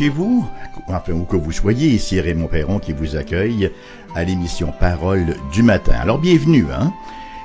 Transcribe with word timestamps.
chez 0.00 0.08
vous, 0.08 0.48
enfin 0.88 1.12
où 1.12 1.24
que 1.24 1.36
vous 1.36 1.52
soyez, 1.52 1.88
ici 1.88 2.22
Raymond 2.22 2.46
Perron 2.46 2.78
qui 2.78 2.94
vous 2.94 3.16
accueille 3.16 3.70
à 4.14 4.24
l'émission 4.24 4.72
Parole 4.80 5.36
du 5.52 5.62
matin. 5.62 5.92
Alors 6.00 6.16
bienvenue, 6.16 6.64
hein. 6.72 6.90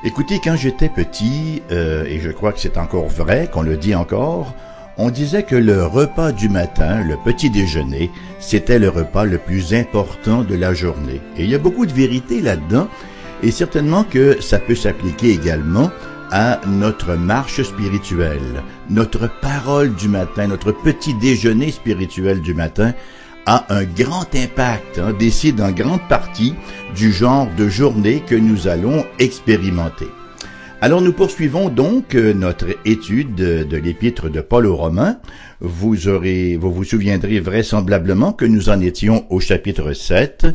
Écoutez, 0.05 0.39
quand 0.41 0.55
j'étais 0.55 0.87
petit, 0.87 1.61
euh, 1.73 2.05
et 2.05 2.21
je 2.21 2.31
crois 2.31 2.53
que 2.53 2.61
c'est 2.61 2.77
encore 2.77 3.09
vrai, 3.09 3.49
qu'on 3.51 3.61
le 3.61 3.75
dit 3.75 3.93
encore, 3.93 4.55
on 4.97 5.09
disait 5.09 5.43
que 5.43 5.57
le 5.57 5.85
repas 5.85 6.31
du 6.31 6.47
matin, 6.47 7.01
le 7.01 7.17
petit 7.17 7.49
déjeuner, 7.49 8.09
c'était 8.39 8.79
le 8.79 8.87
repas 8.87 9.25
le 9.25 9.37
plus 9.37 9.73
important 9.73 10.43
de 10.43 10.55
la 10.55 10.73
journée. 10.73 11.19
Et 11.35 11.43
il 11.43 11.49
y 11.49 11.55
a 11.55 11.59
beaucoup 11.59 11.85
de 11.85 11.91
vérité 11.91 12.39
là-dedans, 12.39 12.87
et 13.43 13.51
certainement 13.51 14.05
que 14.05 14.41
ça 14.41 14.59
peut 14.59 14.75
s'appliquer 14.75 15.31
également 15.31 15.91
à 16.31 16.59
notre 16.67 17.15
marche 17.15 17.61
spirituelle. 17.61 18.63
Notre 18.89 19.29
parole 19.41 19.93
du 19.95 20.07
matin, 20.07 20.47
notre 20.47 20.71
petit 20.71 21.13
déjeuner 21.15 21.71
spirituel 21.71 22.41
du 22.41 22.53
matin 22.53 22.93
a 23.45 23.65
un 23.69 23.83
grand 23.83 24.33
impact, 24.35 24.99
hein, 24.99 25.13
décide 25.17 25.61
en 25.61 25.71
grande 25.71 26.07
partie 26.09 26.55
du 26.95 27.11
genre 27.11 27.47
de 27.57 27.67
journée 27.67 28.23
que 28.25 28.35
nous 28.35 28.67
allons 28.67 29.05
expérimenter. 29.19 30.07
Alors 30.81 31.01
nous 31.01 31.13
poursuivons 31.13 31.69
donc 31.69 32.15
euh, 32.15 32.33
notre 32.33 32.67
étude 32.85 33.33
de, 33.33 33.77
l'épître 33.77 34.29
de 34.29 34.41
Paul 34.41 34.65
aux 34.65 34.75
Romains. 34.75 35.19
Vous 35.61 36.07
aurez, 36.07 36.57
vous 36.57 36.71
vous 36.71 36.83
souviendrez 36.83 37.39
vraisemblablement 37.39 38.33
que 38.33 38.45
nous 38.45 38.69
en 38.69 38.81
étions 38.81 39.25
au 39.31 39.39
chapitre 39.39 39.93
7 39.93 40.47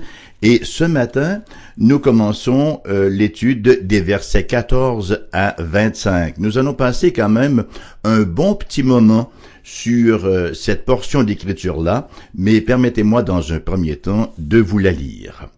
et 0.42 0.60
ce 0.62 0.84
matin, 0.84 1.42
nous 1.76 1.98
commençons 1.98 2.80
euh, 2.86 3.10
l'étude 3.10 3.86
des 3.86 4.00
versets 4.00 4.46
14 4.46 5.26
à 5.32 5.54
25. 5.58 6.38
Nous 6.38 6.56
allons 6.56 6.72
passer 6.72 7.12
quand 7.12 7.28
même 7.28 7.64
un 8.04 8.22
bon 8.22 8.54
petit 8.54 8.82
moment 8.82 9.30
sur 9.62 10.24
euh, 10.24 10.54
cette 10.54 10.86
portion 10.86 11.24
d'écriture-là, 11.24 12.08
mais 12.34 12.62
permettez-moi 12.62 13.22
dans 13.22 13.52
un 13.52 13.60
premier 13.60 13.96
temps 13.96 14.32
de 14.38 14.58
vous 14.58 14.78
la 14.78 14.92
lire. 14.92 15.48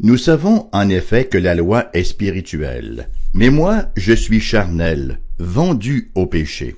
Nous 0.00 0.16
savons 0.16 0.68
en 0.72 0.88
effet 0.88 1.26
que 1.26 1.38
la 1.38 1.54
loi 1.54 1.90
est 1.92 2.04
spirituelle, 2.04 3.08
mais 3.34 3.50
moi 3.50 3.86
je 3.96 4.14
suis 4.14 4.40
charnel, 4.40 5.20
vendu 5.38 6.10
au 6.14 6.26
péché. 6.26 6.76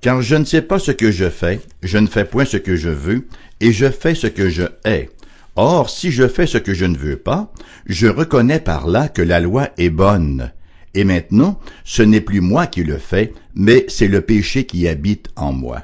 Car 0.00 0.22
je 0.22 0.36
ne 0.36 0.44
sais 0.44 0.62
pas 0.62 0.78
ce 0.78 0.92
que 0.92 1.10
je 1.10 1.28
fais, 1.28 1.60
je 1.82 1.98
ne 1.98 2.06
fais 2.06 2.24
point 2.24 2.44
ce 2.44 2.56
que 2.56 2.76
je 2.76 2.90
veux, 2.90 3.26
et 3.60 3.72
je 3.72 3.90
fais 3.90 4.14
ce 4.14 4.28
que 4.28 4.48
je 4.48 4.62
hais. 4.84 5.10
Or, 5.60 5.90
si 5.90 6.12
je 6.12 6.28
fais 6.28 6.46
ce 6.46 6.56
que 6.56 6.72
je 6.72 6.84
ne 6.84 6.96
veux 6.96 7.16
pas, 7.16 7.52
je 7.84 8.06
reconnais 8.06 8.60
par 8.60 8.86
là 8.86 9.08
que 9.08 9.22
la 9.22 9.40
loi 9.40 9.70
est 9.76 9.90
bonne. 9.90 10.52
Et 10.94 11.02
maintenant, 11.02 11.58
ce 11.82 12.04
n'est 12.04 12.20
plus 12.20 12.40
moi 12.40 12.68
qui 12.68 12.84
le 12.84 12.96
fais, 12.96 13.32
mais 13.56 13.84
c'est 13.88 14.06
le 14.06 14.20
péché 14.20 14.66
qui 14.66 14.86
habite 14.86 15.30
en 15.34 15.52
moi. 15.52 15.82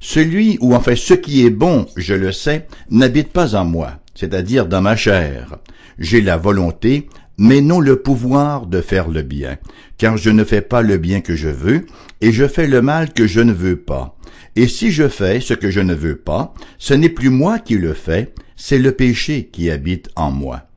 Celui, 0.00 0.58
ou 0.60 0.74
enfin 0.74 0.96
ce 0.96 1.14
qui 1.14 1.46
est 1.46 1.50
bon, 1.50 1.86
je 1.94 2.14
le 2.14 2.32
sais, 2.32 2.66
n'habite 2.90 3.28
pas 3.28 3.54
en 3.54 3.64
moi, 3.64 4.00
c'est-à-dire 4.16 4.66
dans 4.66 4.82
ma 4.82 4.96
chair. 4.96 5.58
J'ai 6.00 6.20
la 6.20 6.36
volonté, 6.36 7.08
mais 7.38 7.60
non 7.60 7.78
le 7.78 8.02
pouvoir 8.02 8.66
de 8.66 8.80
faire 8.80 9.08
le 9.08 9.22
bien, 9.22 9.58
car 9.96 10.16
je 10.16 10.30
ne 10.30 10.42
fais 10.42 10.60
pas 10.60 10.82
le 10.82 10.98
bien 10.98 11.20
que 11.20 11.36
je 11.36 11.50
veux, 11.50 11.86
et 12.20 12.32
je 12.32 12.48
fais 12.48 12.66
le 12.66 12.82
mal 12.82 13.12
que 13.12 13.28
je 13.28 13.38
ne 13.38 13.52
veux 13.52 13.76
pas. 13.76 14.16
Et 14.56 14.68
si 14.68 14.92
je 14.92 15.08
fais 15.08 15.40
ce 15.40 15.54
que 15.54 15.70
je 15.70 15.80
ne 15.80 15.94
veux 15.94 16.16
pas, 16.16 16.54
ce 16.78 16.94
n'est 16.94 17.08
plus 17.08 17.30
moi 17.30 17.58
qui 17.58 17.76
le 17.76 17.92
fais, 17.92 18.32
c'est 18.56 18.78
le 18.78 18.92
péché 18.92 19.48
qui 19.52 19.70
habite 19.70 20.10
en 20.14 20.30
moi. 20.30 20.68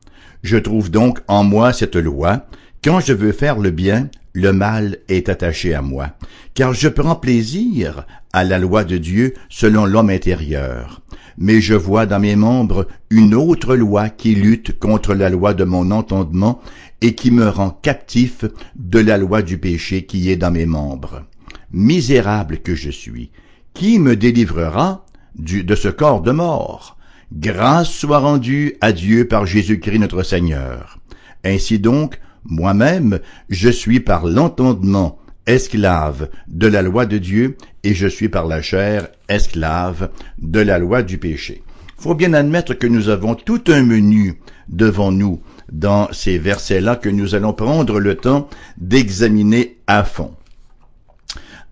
Je 0.42 0.56
trouve 0.56 0.90
donc 0.90 1.20
en 1.28 1.44
moi 1.44 1.72
cette 1.72 1.96
loi, 1.96 2.46
quand 2.82 3.00
je 3.00 3.12
veux 3.12 3.32
faire 3.32 3.58
le 3.58 3.70
bien, 3.70 4.08
le 4.32 4.52
mal 4.52 4.98
est 5.08 5.28
attaché 5.28 5.74
à 5.74 5.82
moi, 5.82 6.10
car 6.54 6.72
je 6.74 6.88
prends 6.88 7.16
plaisir 7.16 8.06
à 8.32 8.44
la 8.44 8.58
loi 8.58 8.84
de 8.84 8.98
Dieu 8.98 9.34
selon 9.48 9.84
l'homme 9.84 10.10
intérieur. 10.10 11.00
Mais 11.38 11.60
je 11.60 11.74
vois 11.74 12.06
dans 12.06 12.20
mes 12.20 12.36
membres 12.36 12.88
une 13.10 13.34
autre 13.34 13.76
loi 13.76 14.08
qui 14.08 14.34
lutte 14.34 14.78
contre 14.78 15.14
la 15.14 15.28
loi 15.28 15.54
de 15.54 15.64
mon 15.64 15.90
entendement 15.92 16.60
et 17.00 17.14
qui 17.14 17.30
me 17.30 17.48
rend 17.48 17.70
captif 17.70 18.44
de 18.76 18.98
la 18.98 19.18
loi 19.18 19.42
du 19.42 19.58
péché 19.58 20.04
qui 20.04 20.30
est 20.30 20.36
dans 20.36 20.50
mes 20.50 20.66
membres. 20.66 21.24
Misérable 21.72 22.58
que 22.58 22.74
je 22.74 22.90
suis, 22.90 23.30
qui 23.74 23.98
me 23.98 24.16
délivrera 24.16 25.04
de 25.34 25.74
ce 25.74 25.88
corps 25.88 26.22
de 26.22 26.32
mort? 26.32 26.96
Grâce 27.32 27.90
soit 27.90 28.18
rendue 28.18 28.76
à 28.80 28.92
Dieu 28.92 29.28
par 29.28 29.46
Jésus-Christ 29.46 29.98
notre 29.98 30.22
Seigneur. 30.22 30.98
Ainsi 31.44 31.78
donc, 31.78 32.20
moi-même, 32.44 33.20
je 33.48 33.68
suis 33.68 34.00
par 34.00 34.26
l'entendement 34.26 35.18
esclave 35.46 36.28
de 36.46 36.66
la 36.66 36.82
loi 36.82 37.06
de 37.06 37.18
Dieu 37.18 37.56
et 37.84 37.94
je 37.94 38.06
suis 38.06 38.28
par 38.28 38.46
la 38.46 38.62
chair 38.62 39.08
esclave 39.28 40.10
de 40.38 40.60
la 40.60 40.78
loi 40.78 41.02
du 41.02 41.18
péché. 41.18 41.62
Faut 41.98 42.14
bien 42.14 42.32
admettre 42.32 42.74
que 42.74 42.86
nous 42.86 43.08
avons 43.08 43.34
tout 43.34 43.62
un 43.68 43.82
menu 43.82 44.40
devant 44.68 45.10
nous 45.10 45.40
dans 45.72 46.08
ces 46.12 46.38
versets-là 46.38 46.96
que 46.96 47.08
nous 47.08 47.34
allons 47.34 47.52
prendre 47.52 47.98
le 47.98 48.14
temps 48.14 48.48
d'examiner 48.78 49.78
à 49.86 50.04
fond. 50.04 50.32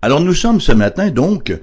Alors 0.01 0.21
nous 0.21 0.33
sommes 0.33 0.61
ce 0.61 0.71
matin 0.71 1.09
donc 1.09 1.53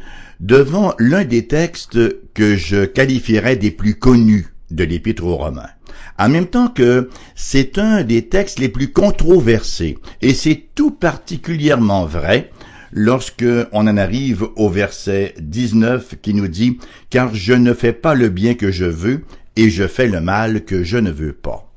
devant 0.45 0.93
l'un 0.99 1.25
des 1.25 1.47
textes 1.47 1.99
que 2.35 2.55
je 2.55 2.85
qualifierais 2.85 3.57
des 3.57 3.71
plus 3.71 3.95
connus 3.95 4.49
de 4.71 4.85
l'Épître 4.85 5.25
aux 5.25 5.37
Romains. 5.37 5.71
En 6.19 6.29
même 6.29 6.49
temps 6.49 6.69
que 6.69 7.09
c'est 7.35 7.79
un 7.79 8.05
des 8.05 8.29
textes 8.29 8.59
les 8.59 8.69
plus 8.69 8.93
controversés, 8.93 9.97
et 10.21 10.35
c'est 10.35 10.69
tout 10.75 10.91
particulièrement 10.91 12.05
vrai 12.05 12.51
lorsque 12.93 13.47
on 13.73 13.87
en 13.87 13.97
arrive 13.97 14.47
au 14.57 14.69
verset 14.69 15.35
19 15.41 16.17
qui 16.21 16.35
nous 16.35 16.49
dit 16.49 16.79
Car 17.09 17.35
je 17.35 17.55
ne 17.55 17.73
fais 17.73 17.95
pas 17.95 18.15
le 18.15 18.29
bien 18.29 18.55
que 18.55 18.71
je 18.71 18.85
veux, 18.85 19.23
et 19.57 19.71
je 19.71 19.87
fais 19.87 20.09
le 20.09 20.21
mal 20.21 20.67
que 20.67 20.85
je 20.85 20.99
ne 20.99 21.11
veux 21.11 21.33
pas. 21.33 21.74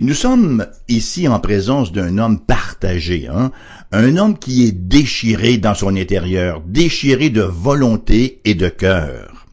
Nous 0.00 0.14
sommes 0.14 0.64
ici 0.86 1.26
en 1.26 1.40
présence 1.40 1.90
d'un 1.90 2.18
homme 2.18 2.38
partagé, 2.38 3.26
hein? 3.26 3.50
un 3.90 4.16
homme 4.16 4.38
qui 4.38 4.64
est 4.64 4.70
déchiré 4.70 5.58
dans 5.58 5.74
son 5.74 5.96
intérieur, 5.96 6.62
déchiré 6.64 7.30
de 7.30 7.42
volonté 7.42 8.40
et 8.44 8.54
de 8.54 8.68
cœur. 8.68 9.46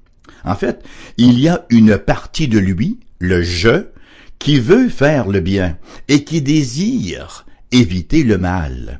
En 0.43 0.53
fait, 0.53 0.83
il 1.17 1.39
y 1.39 1.49
a 1.49 1.65
une 1.71 1.97
partie 1.97 2.47
de 2.47 2.59
lui, 2.59 2.99
le 3.17 3.41
je, 3.41 3.87
qui 4.37 4.59
veut 4.59 4.87
faire 4.87 5.29
le 5.29 5.39
bien 5.39 5.79
et 6.09 6.23
qui 6.23 6.43
désire 6.43 7.47
éviter 7.71 8.21
le 8.21 8.37
mal. 8.37 8.99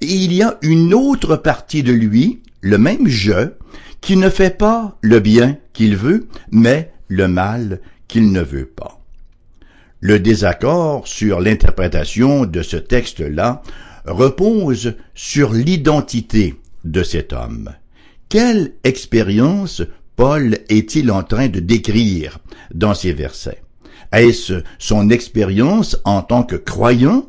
Et 0.00 0.12
il 0.12 0.32
y 0.32 0.42
a 0.42 0.58
une 0.62 0.94
autre 0.94 1.36
partie 1.36 1.84
de 1.84 1.92
lui, 1.92 2.42
le 2.60 2.76
même 2.76 3.06
je, 3.06 3.52
qui 4.00 4.16
ne 4.16 4.28
fait 4.28 4.58
pas 4.58 4.98
le 5.00 5.20
bien 5.20 5.58
qu'il 5.74 5.96
veut, 5.96 6.26
mais 6.50 6.92
le 7.06 7.28
mal 7.28 7.80
qu'il 8.08 8.32
ne 8.32 8.40
veut 8.40 8.66
pas. 8.66 9.01
Le 10.04 10.18
désaccord 10.18 11.06
sur 11.06 11.38
l'interprétation 11.38 12.44
de 12.44 12.62
ce 12.62 12.76
texte-là 12.76 13.62
repose 14.04 14.96
sur 15.14 15.52
l'identité 15.52 16.56
de 16.84 17.04
cet 17.04 17.32
homme. 17.32 17.70
Quelle 18.28 18.72
expérience 18.82 19.82
Paul 20.16 20.58
est-il 20.68 21.12
en 21.12 21.22
train 21.22 21.46
de 21.46 21.60
décrire 21.60 22.40
dans 22.74 22.94
ces 22.94 23.12
versets? 23.12 23.62
Est-ce 24.10 24.64
son 24.80 25.08
expérience 25.08 25.96
en 26.04 26.22
tant 26.22 26.42
que 26.42 26.56
croyant 26.56 27.28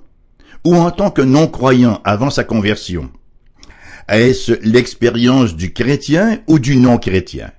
ou 0.65 0.73
en 0.73 0.89
tant 0.89 1.11
que 1.11 1.21
non-croyant 1.21 2.01
avant 2.03 2.31
sa 2.31 2.43
conversion? 2.43 3.11
Est-ce 4.09 4.53
l'expérience 4.63 5.55
du 5.55 5.73
chrétien 5.73 6.39
ou 6.47 6.57
du 6.57 6.77
non-chrétien? 6.77 7.51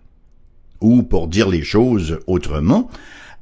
Ou, 0.80 1.04
pour 1.04 1.28
dire 1.28 1.48
les 1.48 1.62
choses 1.62 2.18
autrement, 2.26 2.90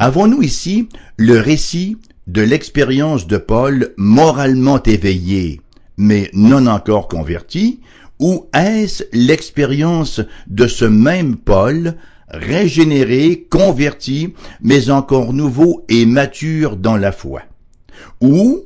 Avons-nous 0.05 0.43
ici 0.43 0.89
le 1.17 1.39
récit 1.39 1.97
de 2.27 2.43
l'expérience 2.43 3.29
de 3.29 3.37
Paul 3.37 3.95
moralement 3.97 4.83
éveillé, 4.83 5.61
mais 5.97 6.29
non 6.33 6.67
encore 6.67 7.07
converti, 7.07 7.79
ou 8.19 8.47
est-ce 8.53 9.05
l'expérience 9.13 10.21
de 10.49 10.67
ce 10.67 10.85
même 10.85 11.37
Paul, 11.37 11.95
régénéré, 12.27 13.47
converti, 13.49 14.35
mais 14.61 14.91
encore 14.91 15.33
nouveau 15.33 15.85
et 15.89 16.05
mature 16.05 16.77
dans 16.77 16.97
la 16.97 17.13
foi? 17.13 17.43
Ou, 18.21 18.65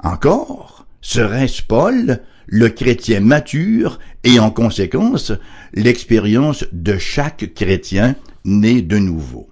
encore, 0.00 0.88
serait-ce 1.02 1.62
Paul, 1.62 2.18
le 2.48 2.68
chrétien 2.68 3.20
mature 3.20 4.00
et 4.24 4.40
en 4.40 4.50
conséquence 4.50 5.30
l'expérience 5.72 6.64
de 6.72 6.98
chaque 6.98 7.54
chrétien 7.54 8.16
né 8.44 8.82
de 8.82 8.98
nouveau? 8.98 9.51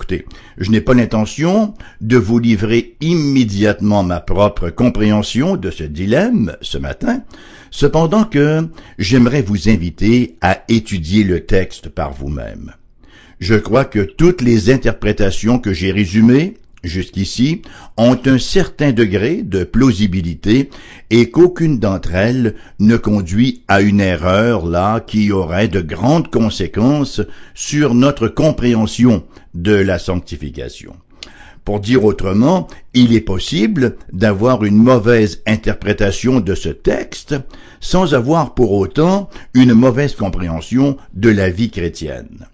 Écoutez, 0.00 0.24
je 0.56 0.70
n'ai 0.70 0.80
pas 0.80 0.94
l'intention 0.94 1.74
de 2.00 2.16
vous 2.16 2.38
livrer 2.38 2.96
immédiatement 3.02 4.02
ma 4.02 4.18
propre 4.18 4.70
compréhension 4.70 5.58
de 5.58 5.70
ce 5.70 5.84
dilemme 5.84 6.56
ce 6.62 6.78
matin, 6.78 7.22
cependant 7.70 8.24
que 8.24 8.66
j'aimerais 8.98 9.42
vous 9.42 9.68
inviter 9.68 10.38
à 10.40 10.62
étudier 10.70 11.22
le 11.22 11.44
texte 11.44 11.90
par 11.90 12.14
vous-même. 12.14 12.72
Je 13.40 13.56
crois 13.56 13.84
que 13.84 13.98
toutes 13.98 14.40
les 14.40 14.70
interprétations 14.70 15.58
que 15.58 15.74
j'ai 15.74 15.92
résumées 15.92 16.54
jusqu'ici, 16.84 17.62
ont 17.96 18.18
un 18.26 18.38
certain 18.38 18.92
degré 18.92 19.42
de 19.42 19.64
plausibilité 19.64 20.70
et 21.10 21.30
qu'aucune 21.30 21.78
d'entre 21.78 22.14
elles 22.14 22.54
ne 22.78 22.96
conduit 22.96 23.62
à 23.68 23.80
une 23.80 24.00
erreur 24.00 24.66
là 24.66 25.00
qui 25.00 25.32
aurait 25.32 25.68
de 25.68 25.80
grandes 25.80 26.30
conséquences 26.30 27.20
sur 27.54 27.94
notre 27.94 28.28
compréhension 28.28 29.24
de 29.54 29.74
la 29.74 29.98
sanctification. 29.98 30.94
Pour 31.64 31.80
dire 31.80 32.04
autrement, 32.04 32.68
il 32.94 33.14
est 33.14 33.20
possible 33.20 33.96
d'avoir 34.12 34.64
une 34.64 34.76
mauvaise 34.76 35.42
interprétation 35.46 36.40
de 36.40 36.54
ce 36.54 36.70
texte 36.70 37.34
sans 37.80 38.14
avoir 38.14 38.54
pour 38.54 38.72
autant 38.72 39.28
une 39.54 39.74
mauvaise 39.74 40.14
compréhension 40.14 40.96
de 41.14 41.30
la 41.30 41.50
vie 41.50 41.70
chrétienne. 41.70 42.46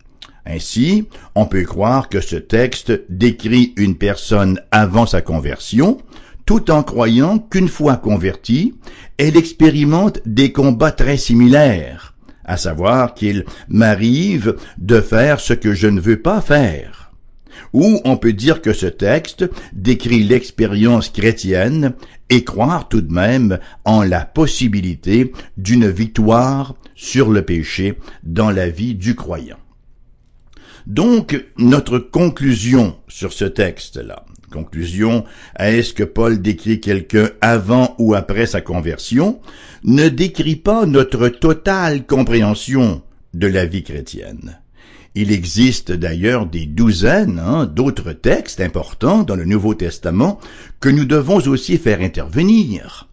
Ainsi, 0.46 1.08
on 1.34 1.46
peut 1.46 1.64
croire 1.64 2.08
que 2.08 2.20
ce 2.20 2.36
texte 2.36 2.92
décrit 3.08 3.74
une 3.76 3.96
personne 3.96 4.60
avant 4.70 5.04
sa 5.04 5.20
conversion, 5.20 5.98
tout 6.44 6.70
en 6.70 6.84
croyant 6.84 7.40
qu'une 7.40 7.68
fois 7.68 7.96
convertie, 7.96 8.74
elle 9.18 9.36
expérimente 9.36 10.20
des 10.24 10.52
combats 10.52 10.92
très 10.92 11.16
similaires, 11.16 12.14
à 12.44 12.56
savoir 12.56 13.14
qu'il 13.14 13.44
m'arrive 13.68 14.54
de 14.78 15.00
faire 15.00 15.40
ce 15.40 15.52
que 15.52 15.74
je 15.74 15.88
ne 15.88 16.00
veux 16.00 16.22
pas 16.22 16.40
faire. 16.40 17.12
Ou 17.72 18.00
on 18.04 18.16
peut 18.16 18.32
dire 18.32 18.62
que 18.62 18.72
ce 18.72 18.86
texte 18.86 19.50
décrit 19.72 20.22
l'expérience 20.22 21.08
chrétienne 21.08 21.94
et 22.30 22.44
croire 22.44 22.88
tout 22.88 23.00
de 23.00 23.12
même 23.12 23.58
en 23.84 24.02
la 24.02 24.24
possibilité 24.24 25.32
d'une 25.56 25.88
victoire 25.88 26.76
sur 26.94 27.30
le 27.30 27.42
péché 27.42 27.98
dans 28.22 28.50
la 28.50 28.68
vie 28.68 28.94
du 28.94 29.16
croyant. 29.16 29.58
Donc, 30.86 31.44
notre 31.58 31.98
conclusion 31.98 32.96
sur 33.08 33.32
ce 33.32 33.44
texte-là, 33.44 34.24
conclusion, 34.52 35.24
est-ce 35.58 35.92
que 35.92 36.04
Paul 36.04 36.40
décrit 36.40 36.80
quelqu'un 36.80 37.30
avant 37.40 37.94
ou 37.98 38.14
après 38.14 38.46
sa 38.46 38.60
conversion, 38.60 39.40
ne 39.84 40.08
décrit 40.08 40.56
pas 40.56 40.86
notre 40.86 41.28
totale 41.28 42.06
compréhension 42.06 43.02
de 43.34 43.46
la 43.46 43.66
vie 43.66 43.82
chrétienne. 43.82 44.60
Il 45.14 45.32
existe 45.32 45.92
d'ailleurs 45.92 46.46
des 46.46 46.66
douzaines 46.66 47.38
hein, 47.38 47.66
d'autres 47.66 48.12
textes 48.12 48.60
importants 48.60 49.22
dans 49.22 49.34
le 49.34 49.44
Nouveau 49.44 49.74
Testament 49.74 50.38
que 50.78 50.90
nous 50.90 51.04
devons 51.04 51.38
aussi 51.38 51.78
faire 51.78 52.00
intervenir 52.00 53.08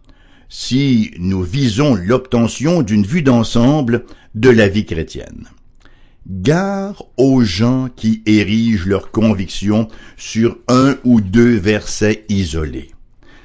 si 0.48 1.12
nous 1.18 1.42
visons 1.42 1.94
l'obtention 1.94 2.82
d'une 2.82 3.04
vue 3.04 3.22
d'ensemble 3.22 4.04
de 4.34 4.50
la 4.50 4.68
vie 4.68 4.84
chrétienne. 4.84 5.48
Gare 6.26 7.04
aux 7.18 7.42
gens 7.42 7.88
qui 7.94 8.22
érigent 8.24 8.86
leurs 8.86 9.10
convictions 9.10 9.88
sur 10.16 10.58
un 10.68 10.96
ou 11.04 11.20
deux 11.20 11.56
versets 11.56 12.24
isolés. 12.30 12.90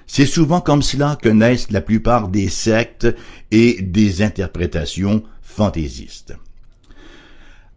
C'est 0.07 0.25
souvent 0.25 0.61
comme 0.61 0.81
cela 0.81 1.17
que 1.21 1.27
naissent 1.29 1.71
la 1.71 1.81
plupart 1.81 2.29
des 2.29 2.47
sectes 2.47 3.07
et 3.51 3.81
des 3.81 4.21
interprétations 4.21 5.23
fantaisistes. 5.41 6.35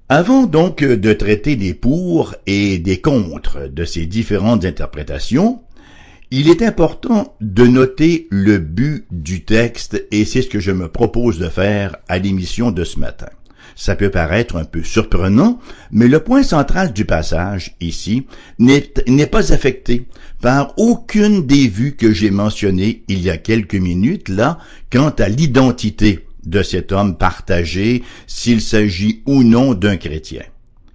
Avant 0.08 0.44
donc 0.44 0.84
de 0.84 1.12
traiter 1.12 1.56
des 1.56 1.74
pour 1.74 2.34
et 2.46 2.78
des 2.78 3.00
contre 3.00 3.66
de 3.66 3.84
ces 3.84 4.06
différentes 4.06 4.64
interprétations, 4.64 5.62
il 6.30 6.48
est 6.48 6.62
important 6.62 7.36
de 7.40 7.66
noter 7.66 8.28
le 8.30 8.58
but 8.58 9.04
du 9.10 9.44
texte 9.44 10.06
et 10.12 10.24
c'est 10.24 10.42
ce 10.42 10.48
que 10.48 10.60
je 10.60 10.70
me 10.70 10.88
propose 10.88 11.38
de 11.38 11.48
faire 11.48 11.96
à 12.08 12.18
l'émission 12.18 12.70
de 12.70 12.84
ce 12.84 13.00
matin. 13.00 13.28
Ça 13.76 13.96
peut 13.96 14.10
paraître 14.10 14.56
un 14.56 14.64
peu 14.64 14.82
surprenant, 14.82 15.58
mais 15.90 16.08
le 16.08 16.20
point 16.20 16.42
central 16.42 16.92
du 16.92 17.04
passage, 17.04 17.74
ici, 17.80 18.26
n'est 18.58 19.26
pas 19.26 19.52
affecté 19.52 20.06
par 20.40 20.74
aucune 20.76 21.46
des 21.46 21.68
vues 21.68 21.96
que 21.96 22.12
j'ai 22.12 22.30
mentionnées 22.30 23.04
il 23.08 23.22
y 23.22 23.30
a 23.30 23.38
quelques 23.38 23.74
minutes 23.74 24.28
là, 24.28 24.58
quant 24.90 25.10
à 25.10 25.28
l'identité 25.28 26.26
de 26.44 26.62
cet 26.62 26.92
homme 26.92 27.16
partagé, 27.16 28.02
s'il 28.26 28.60
s'agit 28.60 29.22
ou 29.26 29.44
non 29.44 29.74
d'un 29.74 29.96
chrétien. 29.96 30.42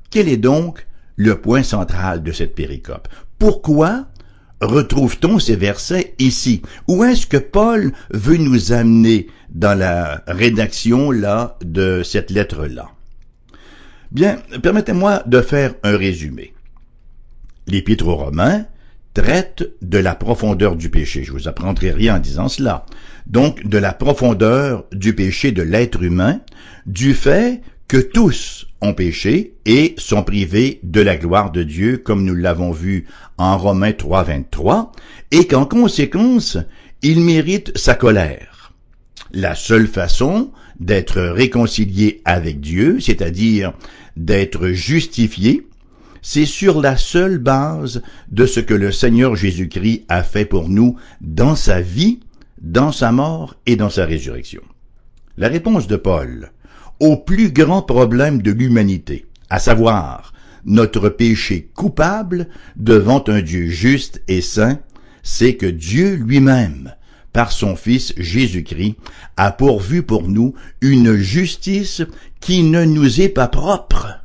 Quel 0.09 0.27
est 0.27 0.37
donc 0.37 0.85
le 1.15 1.39
point 1.39 1.63
central 1.63 2.21
de 2.21 2.31
cette 2.31 2.55
péricope? 2.55 3.07
Pourquoi 3.39 4.07
retrouve-t-on 4.61 5.39
ces 5.39 5.55
versets 5.55 6.15
ici? 6.19 6.61
Où 6.87 7.03
est-ce 7.03 7.27
que 7.27 7.37
Paul 7.37 7.91
veut 8.11 8.37
nous 8.37 8.71
amener 8.71 9.27
dans 9.49 9.77
la 9.77 10.23
rédaction 10.27 11.11
là 11.11 11.57
de 11.63 12.01
cette 12.03 12.31
lettre-là? 12.31 12.89
Bien, 14.11 14.37
permettez-moi 14.63 15.23
de 15.25 15.41
faire 15.41 15.73
un 15.83 15.97
résumé. 15.97 16.53
L'Épître 17.67 18.07
aux 18.07 18.15
Romains 18.15 18.65
traite 19.13 19.67
de 19.81 19.97
la 19.97 20.15
profondeur 20.15 20.75
du 20.75 20.89
péché. 20.89 21.23
Je 21.23 21.31
vous 21.31 21.47
apprendrai 21.47 21.91
rien 21.91 22.17
en 22.17 22.19
disant 22.19 22.47
cela. 22.47 22.85
Donc, 23.25 23.67
de 23.67 23.77
la 23.77 23.91
profondeur 23.93 24.85
du 24.93 25.13
péché 25.15 25.51
de 25.51 25.63
l'être 25.63 26.03
humain, 26.03 26.39
du 26.85 27.13
fait 27.13 27.61
que 27.87 27.97
tous 27.97 28.67
ont 28.81 28.93
péché 28.93 29.53
et 29.65 29.95
sont 29.97 30.23
privés 30.23 30.79
de 30.83 31.01
la 31.01 31.15
gloire 31.15 31.51
de 31.51 31.63
Dieu, 31.63 31.97
comme 31.97 32.25
nous 32.25 32.35
l'avons 32.35 32.71
vu 32.71 33.05
en 33.37 33.57
Romains 33.57 33.93
3, 33.93 34.23
23, 34.23 34.91
et 35.31 35.47
qu'en 35.47 35.65
conséquence, 35.65 36.57
ils 37.01 37.21
méritent 37.21 37.77
sa 37.77 37.95
colère. 37.95 38.73
La 39.31 39.55
seule 39.55 39.87
façon 39.87 40.51
d'être 40.79 41.21
réconcilié 41.21 42.21
avec 42.25 42.59
Dieu, 42.59 42.99
c'est-à-dire 42.99 43.73
d'être 44.15 44.69
justifié, 44.69 45.67
c'est 46.21 46.45
sur 46.45 46.81
la 46.81 46.97
seule 46.97 47.37
base 47.37 48.01
de 48.29 48.45
ce 48.45 48.59
que 48.59 48.73
le 48.73 48.91
Seigneur 48.91 49.35
Jésus-Christ 49.35 50.05
a 50.09 50.23
fait 50.23 50.45
pour 50.45 50.67
nous 50.69 50.97
dans 51.21 51.55
sa 51.55 51.81
vie, 51.81 52.19
dans 52.61 52.91
sa 52.91 53.11
mort 53.11 53.55
et 53.65 53.75
dans 53.75 53.89
sa 53.89 54.05
résurrection. 54.05 54.61
La 55.37 55.47
réponse 55.47 55.87
de 55.87 55.95
Paul 55.95 56.51
au 56.99 57.17
plus 57.17 57.51
grand 57.51 57.81
problème 57.81 58.41
de 58.41 58.51
l'humanité, 58.51 59.25
à 59.49 59.59
savoir 59.59 60.33
notre 60.65 61.09
péché 61.09 61.69
coupable 61.75 62.47
devant 62.75 63.23
un 63.27 63.41
Dieu 63.41 63.67
juste 63.67 64.21
et 64.27 64.41
saint, 64.41 64.79
c'est 65.23 65.55
que 65.55 65.65
Dieu 65.65 66.15
lui-même, 66.15 66.93
par 67.33 67.51
son 67.51 67.75
Fils 67.75 68.13
Jésus-Christ, 68.17 68.95
a 69.37 69.51
pourvu 69.51 70.03
pour 70.03 70.27
nous 70.27 70.53
une 70.81 71.15
justice 71.15 72.01
qui 72.39 72.63
ne 72.63 72.83
nous 72.83 73.21
est 73.21 73.29
pas 73.29 73.47
propre, 73.47 74.23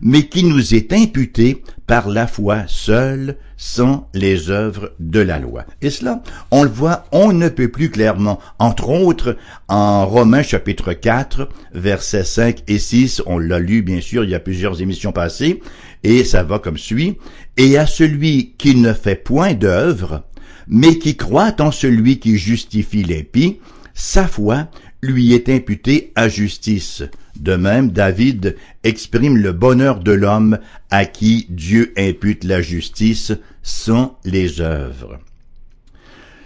mais 0.00 0.28
qui 0.28 0.44
nous 0.44 0.74
est 0.74 0.92
imputée 0.92 1.62
par 1.86 2.08
la 2.08 2.26
foi 2.26 2.64
seule, 2.66 3.36
sans 3.62 4.08
les 4.14 4.48
œuvres 4.48 4.92
de 5.00 5.20
la 5.20 5.38
loi. 5.38 5.66
Et 5.82 5.90
cela, 5.90 6.22
on 6.50 6.62
le 6.62 6.70
voit, 6.70 7.04
on 7.12 7.34
ne 7.34 7.50
peut 7.50 7.68
plus 7.68 7.90
clairement. 7.90 8.40
Entre 8.58 8.88
autres, 8.88 9.36
en 9.68 10.06
Romains 10.06 10.42
chapitre 10.42 10.94
4, 10.94 11.46
versets 11.74 12.24
5 12.24 12.62
et 12.68 12.78
6, 12.78 13.22
on 13.26 13.38
l'a 13.38 13.58
lu 13.58 13.82
bien 13.82 14.00
sûr, 14.00 14.24
il 14.24 14.30
y 14.30 14.34
a 14.34 14.40
plusieurs 14.40 14.80
émissions 14.80 15.12
passées, 15.12 15.60
et 16.04 16.24
ça 16.24 16.42
va 16.42 16.58
comme 16.58 16.78
suit. 16.78 17.18
Et 17.58 17.76
à 17.76 17.84
celui 17.84 18.54
qui 18.56 18.76
ne 18.76 18.94
fait 18.94 19.14
point 19.14 19.52
d'œuvre, 19.52 20.24
mais 20.66 20.98
qui 20.98 21.18
croit 21.18 21.60
en 21.60 21.70
celui 21.70 22.18
qui 22.18 22.38
justifie 22.38 23.04
l'impie, 23.04 23.60
sa 23.92 24.26
foi 24.26 24.68
lui 25.02 25.32
est 25.32 25.48
imputée 25.48 26.12
à 26.14 26.28
justice. 26.28 27.02
De 27.38 27.56
même, 27.56 27.90
David 27.90 28.56
exprime 28.84 29.36
le 29.36 29.52
bonheur 29.52 30.00
de 30.00 30.12
l'homme 30.12 30.58
à 30.90 31.06
qui 31.06 31.46
Dieu 31.48 31.92
impute 31.96 32.44
la 32.44 32.60
justice 32.60 33.32
sans 33.62 34.18
les 34.24 34.60
œuvres. 34.60 35.18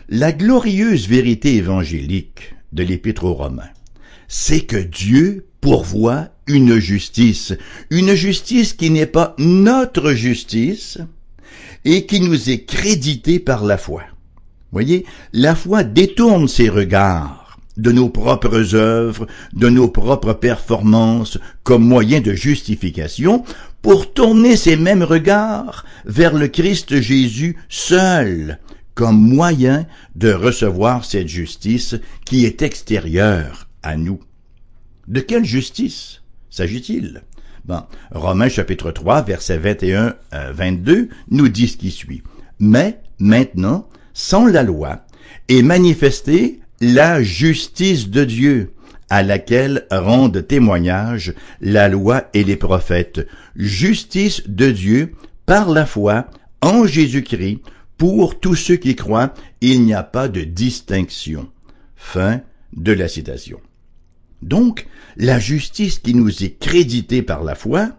La 0.09 0.33
glorieuse 0.33 1.09
vérité 1.09 1.57
évangélique 1.57 2.55
de 2.73 2.83
l'Épître 2.83 3.25
aux 3.25 3.35
Romains, 3.35 3.71
c'est 4.29 4.61
que 4.61 4.77
Dieu 4.77 5.47
pourvoit 5.61 6.29
une 6.47 6.79
justice, 6.79 7.55
une 7.91 8.15
justice 8.15 8.75
qui 8.75 8.91
n'est 8.91 9.07
pas 9.07 9.35
notre 9.39 10.13
justice 10.13 10.99
et 11.85 12.07
qui 12.07 12.21
nous 12.21 12.51
est 12.51 12.65
créditée 12.65 13.39
par 13.39 13.65
la 13.65 13.79
foi. 13.79 14.03
Voyez, 14.73 15.07
la 15.33 15.55
foi 15.55 15.85
détourne 15.85 16.49
ses 16.49 16.69
regards 16.69 17.44
de 17.77 17.93
nos 17.93 18.09
propres 18.09 18.75
œuvres, 18.75 19.27
de 19.53 19.69
nos 19.69 19.89
propres 19.89 20.33
performances 20.33 21.39
comme 21.63 21.85
moyen 21.85 22.21
de 22.21 22.33
justification 22.33 23.45
pour 23.83 24.13
tourner 24.13 24.57
ces 24.57 24.77
mêmes 24.77 25.03
regards 25.03 25.85
vers 26.05 26.35
le 26.35 26.49
Christ 26.49 27.01
Jésus 27.01 27.57
seul 27.69 28.59
comme 28.95 29.21
moyen 29.21 29.87
de 30.15 30.33
recevoir 30.33 31.05
cette 31.05 31.29
justice 31.29 31.97
qui 32.25 32.45
est 32.45 32.63
extérieure 32.63 33.69
à 33.83 33.97
nous. 33.97 34.21
De 35.09 35.21
quelle 35.21 35.45
justice 35.45 36.23
s'agit-il? 36.51 37.23
Bon, 37.65 37.83
Romains 38.13 38.49
chapitre 38.49 38.91
3, 38.91 39.23
versets 39.23 39.59
21 39.59 40.15
à 40.31 40.53
22 40.53 41.09
nous 41.31 41.49
dit 41.49 41.69
ce 41.69 41.77
qui 41.77 41.91
suit. 41.91 42.23
Mais 42.61 43.01
maintenant, 43.19 43.89
sans 44.13 44.47
la 44.47 44.63
loi, 44.63 45.05
est 45.49 45.63
manifestée 45.63 46.61
la 46.85 47.23
justice 47.23 48.11
de 48.11 48.25
Dieu, 48.25 48.75
à 49.09 49.23
laquelle 49.23 49.87
rendent 49.91 50.47
témoignage 50.47 51.33
la 51.63 51.89
loi 51.89 52.29
et 52.35 52.45
les 52.45 52.57
prophètes, 52.57 53.27
justice 53.57 54.43
de 54.47 54.71
Dieu 54.71 55.13
par 55.47 55.71
la 55.71 55.87
foi 55.87 56.29
en 56.61 56.87
Jésus-Christ, 56.87 57.61
pour 57.97 58.39
tous 58.39 58.55
ceux 58.55 58.77
qui 58.77 58.97
croient, 58.97 59.33
il 59.63 59.83
n'y 59.85 59.95
a 59.95 60.03
pas 60.03 60.29
de 60.29 60.43
distinction. 60.43 61.49
Fin 61.97 62.43
de 62.77 62.93
la 62.93 63.09
citation. 63.09 63.61
Donc, 64.43 64.87
la 65.17 65.39
justice 65.39 65.99
qui 65.99 66.15
nous 66.15 66.45
est 66.45 66.59
créditée 66.59 67.23
par 67.23 67.45
la 67.45 67.55
foi, 67.55 67.93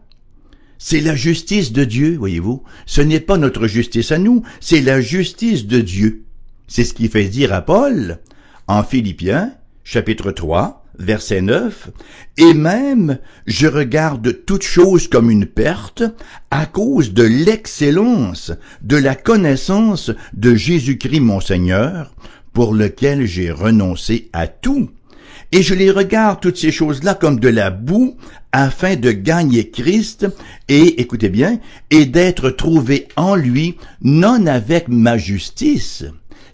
c'est 0.77 1.01
la 1.01 1.15
justice 1.15 1.71
de 1.71 1.85
Dieu, 1.85 2.17
voyez-vous. 2.17 2.61
Ce 2.85 3.01
n'est 3.01 3.19
pas 3.19 3.37
notre 3.37 3.65
justice 3.65 4.11
à 4.11 4.19
nous, 4.19 4.43
c'est 4.59 4.81
la 4.81 5.01
justice 5.01 5.65
de 5.65 5.81
Dieu. 5.81 6.25
C'est 6.67 6.83
ce 6.83 6.93
qui 6.93 7.07
fait 7.07 7.25
dire 7.25 7.53
à 7.53 7.61
Paul, 7.61 8.19
en 8.67 8.83
Philippiens, 8.83 9.53
chapitre 9.83 10.31
3, 10.31 10.85
verset 10.97 11.41
9, 11.41 11.89
Et 12.37 12.53
même 12.53 13.19
je 13.45 13.67
regarde 13.67 14.45
toute 14.45 14.63
chose 14.63 15.07
comme 15.07 15.29
une 15.29 15.45
perte 15.45 16.03
à 16.51 16.65
cause 16.65 17.13
de 17.13 17.23
l'excellence 17.23 18.51
de 18.81 18.97
la 18.97 19.15
connaissance 19.15 20.11
de 20.33 20.55
Jésus-Christ 20.55 21.19
mon 21.19 21.41
Seigneur, 21.41 22.15
pour 22.53 22.73
lequel 22.73 23.25
j'ai 23.25 23.51
renoncé 23.51 24.29
à 24.33 24.47
tout. 24.47 24.89
Et 25.51 25.61
je 25.61 25.75
les 25.75 25.91
regarde 25.91 26.39
toutes 26.41 26.57
ces 26.57 26.71
choses-là 26.71 27.13
comme 27.13 27.39
de 27.39 27.49
la 27.49 27.69
boue 27.69 28.17
afin 28.51 28.95
de 28.95 29.11
gagner 29.11 29.69
Christ 29.69 30.25
et, 30.69 31.01
écoutez 31.01 31.29
bien, 31.29 31.59
et 31.91 32.05
d'être 32.05 32.49
trouvé 32.49 33.09
en 33.15 33.35
lui, 33.35 33.75
non 34.01 34.47
avec 34.47 34.87
ma 34.87 35.17
justice, 35.17 36.05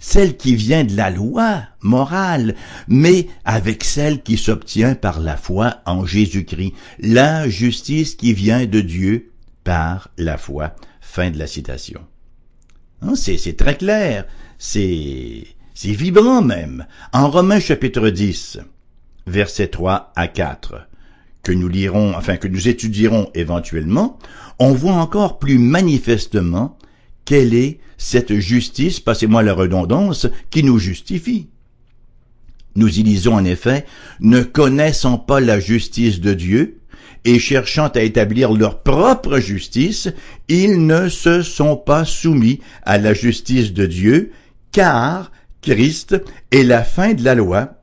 celle 0.02 0.36
qui 0.36 0.56
vient 0.56 0.84
de 0.84 0.98
la 0.98 1.12
loi 1.12 1.62
morale, 1.80 2.56
mais 2.90 3.28
avec 3.46 3.84
celle 3.84 4.24
qui 4.24 4.36
s'obtient 4.36 4.96
par 4.96 5.22
la 5.22 5.38
foi 5.38 5.78
en 5.86 6.06
Jésus-Christ, 6.06 6.74
la 7.00 7.48
justice 7.48 8.16
qui 8.16 8.34
vient 8.34 8.66
de 8.66 8.82
Dieu 8.82 9.32
par 9.64 10.10
la 10.18 10.38
foi. 10.38 10.76
Fin 11.00 11.30
de 11.30 11.38
la 11.38 11.48
citation. 11.48 12.02
Hein, 13.02 13.14
c'est 13.16 13.56
très 13.56 13.78
clair, 13.78 14.26
c'est 14.58 15.46
vibrant 15.84 16.42
même. 16.42 16.88
En 17.14 17.30
Romains 17.30 17.60
chapitre 17.60 18.10
10, 18.10 18.60
versets 19.28 19.68
3 19.68 20.14
à 20.16 20.28
4, 20.28 20.88
que 21.44 21.52
nous 21.52 21.68
lirons, 21.68 22.16
enfin 22.16 22.38
que 22.38 22.48
nous 22.48 22.68
étudierons 22.68 23.30
éventuellement, 23.36 24.18
on 24.58 24.74
voit 24.74 24.94
encore 24.94 25.38
plus 25.38 25.60
manifestement 25.60 26.78
quelle 27.32 27.54
est 27.54 27.80
cette 27.98 28.40
justice, 28.40 29.00
passez-moi 29.00 29.42
la 29.42 29.54
redondance, 29.54 30.28
qui 30.50 30.66
nous 30.66 30.80
justifie? 30.80 31.48
Nous 32.76 33.00
y 33.00 33.04
lisons 33.04 33.36
en 33.36 33.46
effet, 33.46 33.86
ne 34.20 34.42
connaissant 34.42 35.18
pas 35.18 35.40
la 35.40 35.62
justice 35.62 36.20
de 36.20 36.34
Dieu, 36.34 36.82
et 37.24 37.40
cherchant 37.40 37.88
à 37.88 38.02
établir 38.02 38.52
leur 38.52 38.84
propre 38.84 39.40
justice, 39.40 40.10
ils 40.50 40.86
ne 40.86 41.08
se 41.08 41.42
sont 41.42 41.78
pas 41.78 42.04
soumis 42.04 42.60
à 42.84 42.98
la 42.98 43.14
justice 43.14 43.72
de 43.72 43.86
Dieu, 43.86 44.34
car 44.74 45.32
Christ 45.62 46.22
est 46.52 46.64
la 46.64 46.84
fin 46.84 47.14
de 47.14 47.24
la 47.24 47.36
loi 47.36 47.81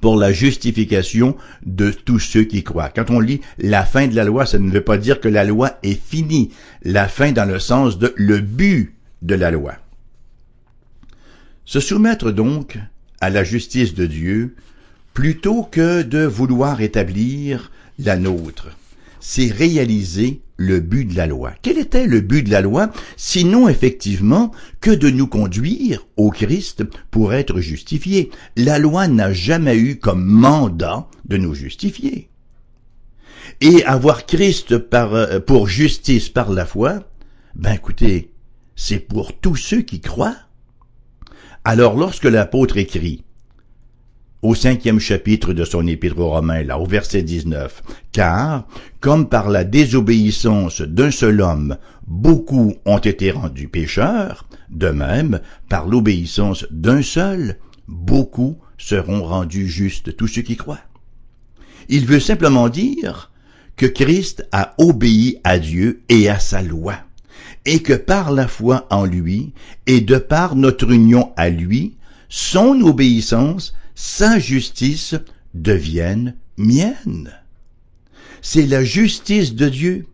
pour 0.00 0.16
la 0.16 0.32
justification 0.32 1.36
de 1.64 1.90
tous 1.90 2.18
ceux 2.18 2.44
qui 2.44 2.62
croient. 2.62 2.90
Quand 2.90 3.10
on 3.10 3.20
lit 3.20 3.40
la 3.58 3.84
fin 3.84 4.06
de 4.06 4.14
la 4.14 4.24
loi, 4.24 4.46
ça 4.46 4.58
ne 4.58 4.70
veut 4.70 4.84
pas 4.84 4.98
dire 4.98 5.20
que 5.20 5.28
la 5.28 5.44
loi 5.44 5.78
est 5.82 6.00
finie. 6.00 6.50
La 6.82 7.08
fin 7.08 7.32
dans 7.32 7.48
le 7.48 7.58
sens 7.58 7.98
de 7.98 8.12
le 8.16 8.40
but 8.40 8.94
de 9.22 9.34
la 9.34 9.50
loi. 9.50 9.74
Se 11.64 11.80
soumettre 11.80 12.30
donc 12.30 12.78
à 13.20 13.30
la 13.30 13.44
justice 13.44 13.94
de 13.94 14.06
Dieu 14.06 14.54
plutôt 15.14 15.62
que 15.62 16.02
de 16.02 16.24
vouloir 16.24 16.82
établir 16.82 17.70
la 17.98 18.16
nôtre, 18.16 18.68
c'est 19.20 19.50
réaliser 19.50 20.40
le 20.56 20.80
but 20.80 21.04
de 21.04 21.16
la 21.16 21.26
loi. 21.26 21.52
Quel 21.62 21.78
était 21.78 22.06
le 22.06 22.20
but 22.20 22.42
de 22.42 22.50
la 22.50 22.60
loi, 22.60 22.90
sinon 23.16 23.68
effectivement 23.68 24.52
que 24.80 24.90
de 24.90 25.10
nous 25.10 25.26
conduire 25.26 26.06
au 26.16 26.30
Christ 26.30 26.84
pour 27.10 27.34
être 27.34 27.60
justifiés? 27.60 28.30
La 28.56 28.78
loi 28.78 29.08
n'a 29.08 29.32
jamais 29.32 29.76
eu 29.76 29.98
comme 29.98 30.24
mandat 30.24 31.08
de 31.24 31.36
nous 31.36 31.54
justifier. 31.54 32.28
Et 33.60 33.84
avoir 33.84 34.26
Christ 34.26 34.78
par, 34.78 35.14
euh, 35.14 35.40
pour 35.40 35.68
justice 35.68 36.28
par 36.28 36.50
la 36.50 36.66
foi, 36.66 37.08
ben 37.54 37.72
écoutez, 37.72 38.30
c'est 38.76 38.98
pour 38.98 39.38
tous 39.38 39.56
ceux 39.56 39.82
qui 39.82 40.00
croient. 40.00 40.36
Alors 41.64 41.96
lorsque 41.96 42.24
l'apôtre 42.24 42.76
écrit, 42.76 43.24
au 44.44 44.54
cinquième 44.54 45.00
chapitre 45.00 45.54
de 45.54 45.64
son 45.64 45.86
épître 45.86 46.18
aux 46.18 46.28
Romains, 46.28 46.64
là, 46.64 46.78
au 46.78 46.84
verset 46.84 47.22
19. 47.22 47.82
Car, 48.12 48.68
comme 49.00 49.26
par 49.30 49.48
la 49.48 49.64
désobéissance 49.64 50.82
d'un 50.82 51.10
seul 51.10 51.40
homme, 51.40 51.78
beaucoup 52.06 52.74
ont 52.84 52.98
été 52.98 53.30
rendus 53.30 53.68
pécheurs, 53.68 54.46
de 54.68 54.88
même, 54.88 55.40
par 55.70 55.88
l'obéissance 55.88 56.66
d'un 56.70 57.00
seul, 57.00 57.56
beaucoup 57.88 58.58
seront 58.76 59.24
rendus 59.24 59.66
justes, 59.66 60.14
tous 60.14 60.26
ceux 60.26 60.42
qui 60.42 60.56
croient. 60.56 60.84
Il 61.88 62.04
veut 62.04 62.20
simplement 62.20 62.68
dire 62.68 63.32
que 63.76 63.86
Christ 63.86 64.46
a 64.52 64.74
obéi 64.76 65.40
à 65.42 65.58
Dieu 65.58 66.02
et 66.10 66.28
à 66.28 66.38
sa 66.38 66.60
loi, 66.60 66.96
et 67.64 67.80
que 67.80 67.94
par 67.94 68.30
la 68.30 68.46
foi 68.46 68.86
en 68.90 69.06
lui, 69.06 69.54
et 69.86 70.02
de 70.02 70.18
par 70.18 70.54
notre 70.54 70.90
union 70.90 71.32
à 71.38 71.48
lui, 71.48 71.96
son 72.28 72.82
obéissance 72.82 73.72
sa 73.94 74.38
justice 74.38 75.14
devienne 75.54 76.36
mienne. 76.56 77.32
C'est 78.42 78.66
la 78.66 78.84
justice 78.84 79.54
de 79.54 79.68
Dieu, 79.68 80.06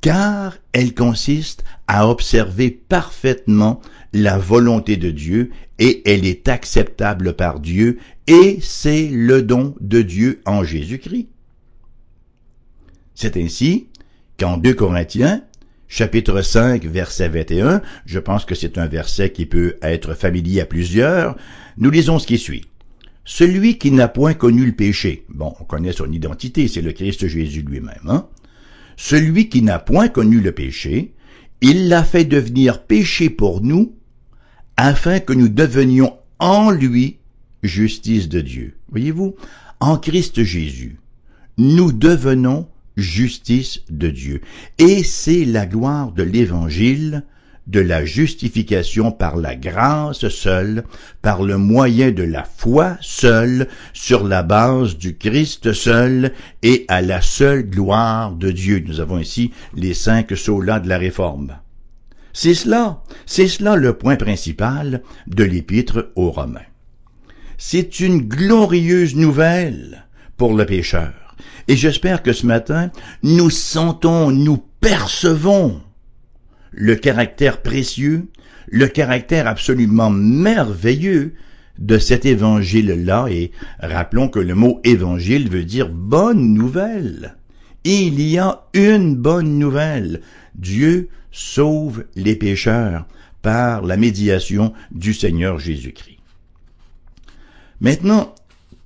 car 0.00 0.56
elle 0.72 0.94
consiste 0.94 1.64
à 1.86 2.08
observer 2.08 2.70
parfaitement 2.70 3.80
la 4.12 4.38
volonté 4.38 4.96
de 4.96 5.10
Dieu 5.10 5.50
et 5.78 6.02
elle 6.08 6.24
est 6.24 6.48
acceptable 6.48 7.34
par 7.34 7.60
Dieu 7.60 7.98
et 8.26 8.58
c'est 8.60 9.08
le 9.08 9.42
don 9.42 9.74
de 9.80 10.02
Dieu 10.02 10.40
en 10.46 10.64
Jésus-Christ. 10.64 11.28
C'est 13.14 13.36
ainsi 13.36 13.88
qu'en 14.38 14.56
2 14.56 14.74
Corinthiens, 14.74 15.42
chapitre 15.88 16.42
5, 16.42 16.84
verset 16.84 17.28
21, 17.28 17.82
je 18.06 18.18
pense 18.18 18.44
que 18.44 18.54
c'est 18.54 18.78
un 18.78 18.86
verset 18.86 19.32
qui 19.32 19.46
peut 19.46 19.76
être 19.82 20.14
familier 20.14 20.60
à 20.60 20.66
plusieurs, 20.66 21.36
nous 21.76 21.90
lisons 21.90 22.18
ce 22.18 22.26
qui 22.26 22.38
suit. 22.38 22.67
Celui 23.30 23.76
qui 23.76 23.90
n'a 23.90 24.08
point 24.08 24.32
connu 24.32 24.64
le 24.64 24.72
péché, 24.72 25.26
bon, 25.28 25.52
on 25.60 25.64
connaît 25.64 25.92
son 25.92 26.10
identité, 26.10 26.66
c'est 26.66 26.80
le 26.80 26.92
Christ 26.92 27.28
Jésus 27.28 27.60
lui-même, 27.60 28.08
hein? 28.08 28.26
Celui 28.96 29.50
qui 29.50 29.60
n'a 29.60 29.78
point 29.78 30.08
connu 30.08 30.40
le 30.40 30.50
péché, 30.52 31.12
il 31.60 31.88
l'a 31.88 32.04
fait 32.04 32.24
devenir 32.24 32.82
péché 32.84 33.28
pour 33.28 33.60
nous, 33.60 33.94
afin 34.78 35.20
que 35.20 35.34
nous 35.34 35.50
devenions 35.50 36.16
en 36.38 36.70
lui 36.70 37.18
justice 37.62 38.30
de 38.30 38.40
Dieu. 38.40 38.78
Voyez-vous, 38.88 39.36
en 39.78 39.98
Christ 39.98 40.42
Jésus, 40.42 40.96
nous 41.58 41.92
devenons 41.92 42.66
justice 42.96 43.82
de 43.90 44.08
Dieu. 44.08 44.40
Et 44.78 45.02
c'est 45.02 45.44
la 45.44 45.66
gloire 45.66 46.12
de 46.12 46.22
l'Évangile 46.22 47.24
de 47.68 47.80
la 47.80 48.04
justification 48.04 49.12
par 49.12 49.36
la 49.36 49.54
grâce 49.54 50.28
seule, 50.28 50.84
par 51.22 51.42
le 51.42 51.58
moyen 51.58 52.10
de 52.10 52.22
la 52.22 52.44
foi 52.44 52.96
seule, 53.00 53.68
sur 53.92 54.26
la 54.26 54.42
base 54.42 54.96
du 54.96 55.16
Christ 55.16 55.72
seul 55.72 56.32
et 56.62 56.84
à 56.88 57.02
la 57.02 57.20
seule 57.20 57.62
gloire 57.62 58.32
de 58.32 58.50
Dieu. 58.50 58.82
Nous 58.86 59.00
avons 59.00 59.18
ici 59.18 59.52
les 59.74 59.94
cinq 59.94 60.36
solas 60.36 60.80
de 60.80 60.88
la 60.88 60.98
réforme. 60.98 61.58
C'est 62.32 62.54
cela, 62.54 63.02
c'est 63.26 63.48
cela 63.48 63.76
le 63.76 63.94
point 63.94 64.16
principal 64.16 65.02
de 65.26 65.44
l'épître 65.44 66.10
aux 66.16 66.30
Romains. 66.30 66.60
C'est 67.58 68.00
une 68.00 68.20
glorieuse 68.20 69.16
nouvelle 69.16 70.06
pour 70.36 70.54
le 70.54 70.64
pécheur. 70.64 71.12
Et 71.66 71.76
j'espère 71.76 72.22
que 72.22 72.32
ce 72.32 72.46
matin, 72.46 72.90
nous 73.22 73.50
sentons, 73.50 74.30
nous 74.30 74.62
percevons 74.80 75.82
le 76.72 76.96
caractère 76.96 77.62
précieux, 77.62 78.28
le 78.68 78.86
caractère 78.86 79.46
absolument 79.46 80.10
merveilleux 80.10 81.34
de 81.78 81.98
cet 81.98 82.26
évangile-là, 82.26 83.28
et 83.30 83.52
rappelons 83.78 84.28
que 84.28 84.40
le 84.40 84.54
mot 84.54 84.80
évangile 84.84 85.48
veut 85.48 85.64
dire 85.64 85.88
bonne 85.88 86.54
nouvelle. 86.54 87.36
Il 87.84 88.20
y 88.20 88.38
a 88.38 88.64
une 88.74 89.14
bonne 89.14 89.58
nouvelle. 89.58 90.20
Dieu 90.56 91.08
sauve 91.30 92.04
les 92.16 92.34
pécheurs 92.34 93.06
par 93.42 93.82
la 93.82 93.96
médiation 93.96 94.72
du 94.90 95.14
Seigneur 95.14 95.58
Jésus-Christ. 95.58 96.18
Maintenant, 97.80 98.34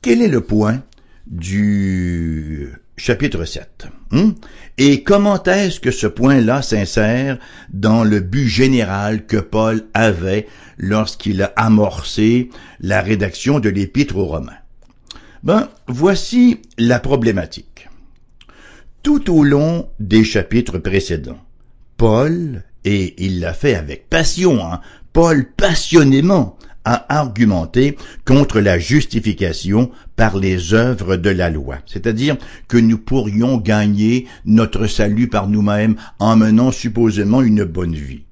quel 0.03 0.21
est 0.21 0.29
le 0.29 0.43
point 0.43 0.83
du 1.27 2.73
chapitre 2.97 3.45
7. 3.45 3.89
Hmm? 4.11 4.31
Et 4.79 5.03
comment 5.03 5.43
est-ce 5.43 5.81
que 5.81 5.91
ce 5.91 6.07
point-là 6.07 6.63
s'insère 6.63 7.39
dans 7.73 8.05
le 8.05 8.21
but 8.21 8.49
général 8.49 9.27
que 9.27 9.37
Paul 9.37 9.87
avait 9.95 10.47
lorsqu'il 10.79 11.43
a 11.43 11.53
amorcé 11.57 12.51
la 12.81 13.01
rédaction 13.03 13.61
de 13.61 13.69
l'épître 13.69 14.17
aux 14.17 14.27
Romains? 14.27 14.53
Ben, 15.43 15.69
voici 15.89 16.61
la 16.79 17.01
problématique. 17.01 17.89
Tout 19.03 19.35
au 19.35 19.43
long 19.43 19.89
des 19.99 20.25
chapitres 20.25 20.79
précédents, 20.79 21.41
Paul 21.97 22.63
et 22.85 23.15
il 23.25 23.41
l'a 23.41 23.53
fait 23.53 23.75
avec 23.75 24.09
passion, 24.09 24.65
hein. 24.65 24.81
Paul 25.13 25.45
passionnément 25.45 26.57
a 26.85 27.17
argumenté 27.17 27.97
contre 28.25 28.61
la 28.61 28.79
justification 28.79 29.91
par 30.23 30.39
les 30.39 30.73
œuvres 30.73 31.17
de 31.17 31.31
la 31.31 31.51
loi, 31.51 31.79
c'est-à-dire 31.85 32.37
que 32.69 32.77
nous 32.77 32.97
pourrions 32.97 33.57
gagner 33.57 34.29
notre 34.45 34.87
salut 34.87 35.27
par 35.27 35.49
nous-mêmes 35.49 35.97
en 36.21 36.37
menant 36.37 36.71
supposément 36.71 37.43
une 37.43 37.65
bonne 37.65 37.97
vie. 37.97 38.23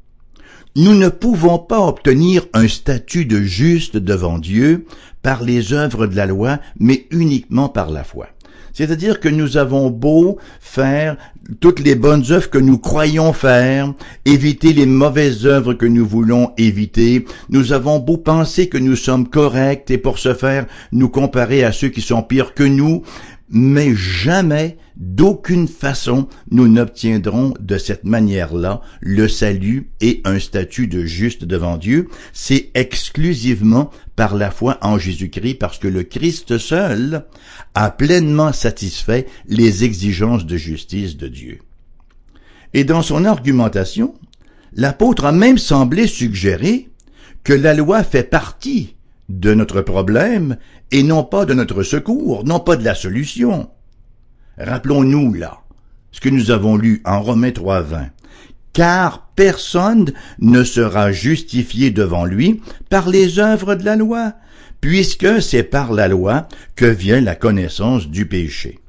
Nous 0.76 0.94
ne 0.94 1.08
pouvons 1.08 1.58
pas 1.58 1.84
obtenir 1.84 2.46
un 2.52 2.68
statut 2.68 3.24
de 3.24 3.42
juste 3.42 3.96
devant 3.96 4.38
Dieu 4.38 4.86
par 5.20 5.42
les 5.42 5.72
œuvres 5.72 6.06
de 6.06 6.14
la 6.14 6.26
loi, 6.26 6.60
mais 6.78 7.08
uniquement 7.10 7.68
par 7.68 7.90
la 7.90 8.04
foi. 8.04 8.28
C'est-à-dire 8.72 9.20
que 9.20 9.28
nous 9.28 9.56
avons 9.56 9.90
beau 9.90 10.38
faire 10.60 11.16
toutes 11.58 11.80
les 11.80 11.94
bonnes 11.94 12.24
œuvres 12.30 12.50
que 12.50 12.58
nous 12.58 12.78
croyons 12.78 13.32
faire, 13.32 13.92
éviter 14.24 14.72
les 14.72 14.86
mauvaises 14.86 15.46
œuvres 15.46 15.74
que 15.74 15.86
nous 15.86 16.06
voulons 16.06 16.52
éviter, 16.58 17.24
nous 17.48 17.72
avons 17.72 17.98
beau 17.98 18.16
penser 18.16 18.68
que 18.68 18.78
nous 18.78 18.96
sommes 18.96 19.28
corrects 19.28 19.90
et 19.90 19.98
pour 19.98 20.18
ce 20.18 20.34
faire 20.34 20.66
nous 20.92 21.08
comparer 21.08 21.64
à 21.64 21.72
ceux 21.72 21.88
qui 21.88 22.02
sont 22.02 22.22
pires 22.22 22.54
que 22.54 22.62
nous, 22.62 23.02
mais 23.50 23.94
jamais, 23.94 24.78
d'aucune 24.96 25.66
façon, 25.66 26.28
nous 26.50 26.68
n'obtiendrons 26.68 27.54
de 27.58 27.78
cette 27.78 28.04
manière-là 28.04 28.80
le 29.00 29.26
salut 29.28 29.90
et 30.00 30.20
un 30.24 30.38
statut 30.38 30.86
de 30.86 31.04
juste 31.04 31.44
devant 31.44 31.76
Dieu. 31.76 32.08
C'est 32.32 32.70
exclusivement 32.74 33.90
par 34.14 34.36
la 34.36 34.50
foi 34.50 34.78
en 34.82 34.98
Jésus-Christ, 34.98 35.54
parce 35.54 35.78
que 35.78 35.88
le 35.88 36.04
Christ 36.04 36.58
seul 36.58 37.24
a 37.74 37.90
pleinement 37.90 38.52
satisfait 38.52 39.26
les 39.46 39.84
exigences 39.84 40.46
de 40.46 40.56
justice 40.56 41.16
de 41.16 41.26
Dieu. 41.26 41.58
Et 42.72 42.84
dans 42.84 43.02
son 43.02 43.24
argumentation, 43.24 44.14
l'apôtre 44.74 45.24
a 45.24 45.32
même 45.32 45.58
semblé 45.58 46.06
suggérer 46.06 46.88
que 47.42 47.52
la 47.52 47.74
loi 47.74 48.04
fait 48.04 48.22
partie 48.22 48.94
de 49.30 49.54
notre 49.54 49.80
problème 49.80 50.56
et 50.90 51.02
non 51.02 51.22
pas 51.22 51.44
de 51.44 51.54
notre 51.54 51.82
secours, 51.82 52.44
non 52.44 52.58
pas 52.60 52.76
de 52.76 52.84
la 52.84 52.94
solution. 52.94 53.70
Rappelons-nous 54.58 55.34
là 55.34 55.60
ce 56.10 56.20
que 56.20 56.28
nous 56.28 56.50
avons 56.50 56.76
lu 56.76 57.00
en 57.04 57.22
Romains 57.22 57.50
3.20. 57.50 58.10
Car 58.72 59.30
personne 59.36 60.12
ne 60.40 60.64
sera 60.64 61.12
justifié 61.12 61.90
devant 61.90 62.24
lui 62.24 62.60
par 62.88 63.08
les 63.08 63.38
œuvres 63.38 63.76
de 63.76 63.84
la 63.84 63.96
loi, 63.96 64.34
puisque 64.80 65.40
c'est 65.40 65.62
par 65.62 65.92
la 65.92 66.08
loi 66.08 66.48
que 66.74 66.86
vient 66.86 67.20
la 67.20 67.36
connaissance 67.36 68.08
du 68.08 68.26
péché. 68.26 68.80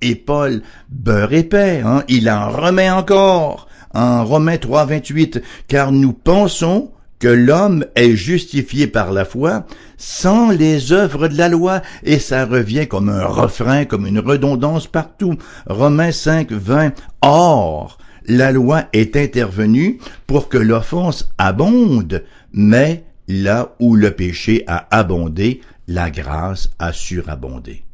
Et 0.00 0.14
Paul 0.14 0.62
beurre 0.88 1.34
épais, 1.34 1.82
hein, 1.84 2.04
il 2.08 2.30
en 2.30 2.50
remet 2.50 2.90
encore 2.90 3.68
en 3.92 4.24
Romains 4.24 4.56
3.28, 4.56 5.42
car 5.68 5.92
nous 5.92 6.12
pensons 6.12 6.90
que 7.20 7.28
l'homme 7.28 7.84
est 7.94 8.16
justifié 8.16 8.88
par 8.88 9.12
la 9.12 9.24
foi 9.24 9.66
sans 9.96 10.50
les 10.50 10.92
œuvres 10.92 11.28
de 11.28 11.36
la 11.36 11.48
loi, 11.48 11.82
et 12.02 12.18
ça 12.18 12.46
revient 12.46 12.88
comme 12.88 13.10
un 13.10 13.26
refrain, 13.26 13.84
comme 13.84 14.06
une 14.06 14.18
redondance 14.18 14.86
partout. 14.86 15.36
Romains 15.66 16.10
5, 16.10 16.50
20. 16.50 16.94
Or, 17.20 17.98
la 18.26 18.50
loi 18.50 18.84
est 18.94 19.16
intervenue 19.16 19.98
pour 20.26 20.48
que 20.48 20.56
l'offense 20.56 21.30
abonde, 21.36 22.24
mais 22.52 23.04
là 23.28 23.76
où 23.78 23.94
le 23.94 24.10
péché 24.10 24.64
a 24.66 24.88
abondé, 24.90 25.60
la 25.86 26.10
grâce 26.10 26.70
a 26.78 26.92
surabondé. 26.92 27.84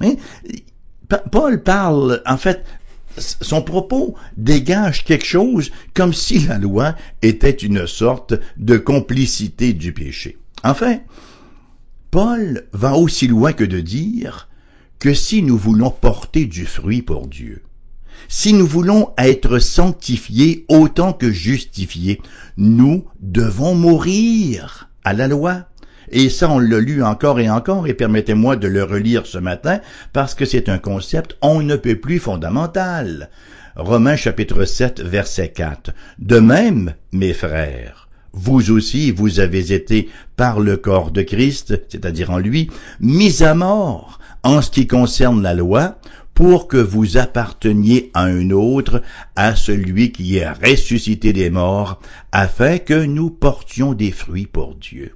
Hein? 0.00 0.14
Paul 1.30 1.62
parle, 1.62 2.22
en 2.26 2.36
fait, 2.36 2.64
son 3.18 3.62
propos 3.62 4.14
dégage 4.36 5.04
quelque 5.04 5.26
chose 5.26 5.70
comme 5.94 6.12
si 6.12 6.40
la 6.40 6.58
loi 6.58 6.94
était 7.22 7.50
une 7.50 7.86
sorte 7.86 8.34
de 8.56 8.76
complicité 8.76 9.72
du 9.72 9.92
péché. 9.92 10.38
Enfin, 10.62 10.98
Paul 12.10 12.66
va 12.72 12.94
aussi 12.94 13.26
loin 13.26 13.52
que 13.52 13.64
de 13.64 13.80
dire 13.80 14.48
que 14.98 15.14
si 15.14 15.42
nous 15.42 15.56
voulons 15.56 15.90
porter 15.90 16.46
du 16.46 16.66
fruit 16.66 17.02
pour 17.02 17.26
Dieu, 17.26 17.62
si 18.28 18.52
nous 18.52 18.66
voulons 18.66 19.12
être 19.18 19.58
sanctifiés 19.58 20.64
autant 20.68 21.12
que 21.12 21.30
justifiés, 21.30 22.20
nous 22.56 23.04
devons 23.20 23.74
mourir 23.74 24.90
à 25.04 25.12
la 25.12 25.28
loi. 25.28 25.66
Et 26.10 26.28
ça, 26.28 26.50
on 26.50 26.58
l'a 26.58 26.80
lu 26.80 27.02
encore 27.02 27.40
et 27.40 27.50
encore, 27.50 27.86
et 27.86 27.94
permettez-moi 27.94 28.56
de 28.56 28.68
le 28.68 28.84
relire 28.84 29.26
ce 29.26 29.38
matin, 29.38 29.80
parce 30.12 30.34
que 30.34 30.44
c'est 30.44 30.68
un 30.68 30.78
concept 30.78 31.36
on 31.42 31.62
ne 31.62 31.76
peut 31.76 31.96
plus 31.96 32.18
fondamental. 32.18 33.30
Romains 33.76 34.16
chapitre 34.16 34.64
7, 34.64 35.00
verset 35.00 35.48
4. 35.48 35.90
De 36.18 36.38
même, 36.38 36.94
mes 37.12 37.34
frères, 37.34 38.08
vous 38.32 38.70
aussi, 38.70 39.10
vous 39.10 39.40
avez 39.40 39.72
été, 39.72 40.08
par 40.36 40.60
le 40.60 40.76
corps 40.76 41.10
de 41.10 41.22
Christ, 41.22 41.80
c'est-à-dire 41.88 42.30
en 42.30 42.38
lui, 42.38 42.70
mis 43.00 43.42
à 43.42 43.54
mort 43.54 44.18
en 44.42 44.62
ce 44.62 44.70
qui 44.70 44.86
concerne 44.86 45.42
la 45.42 45.54
loi, 45.54 45.98
pour 46.34 46.68
que 46.68 46.76
vous 46.76 47.16
apparteniez 47.16 48.10
à 48.12 48.24
un 48.24 48.50
autre, 48.50 49.02
à 49.36 49.56
celui 49.56 50.12
qui 50.12 50.36
est 50.36 50.50
ressuscité 50.50 51.32
des 51.32 51.48
morts, 51.48 51.98
afin 52.30 52.78
que 52.78 53.04
nous 53.06 53.30
portions 53.30 53.94
des 53.94 54.12
fruits 54.12 54.46
pour 54.46 54.74
Dieu. 54.74 55.14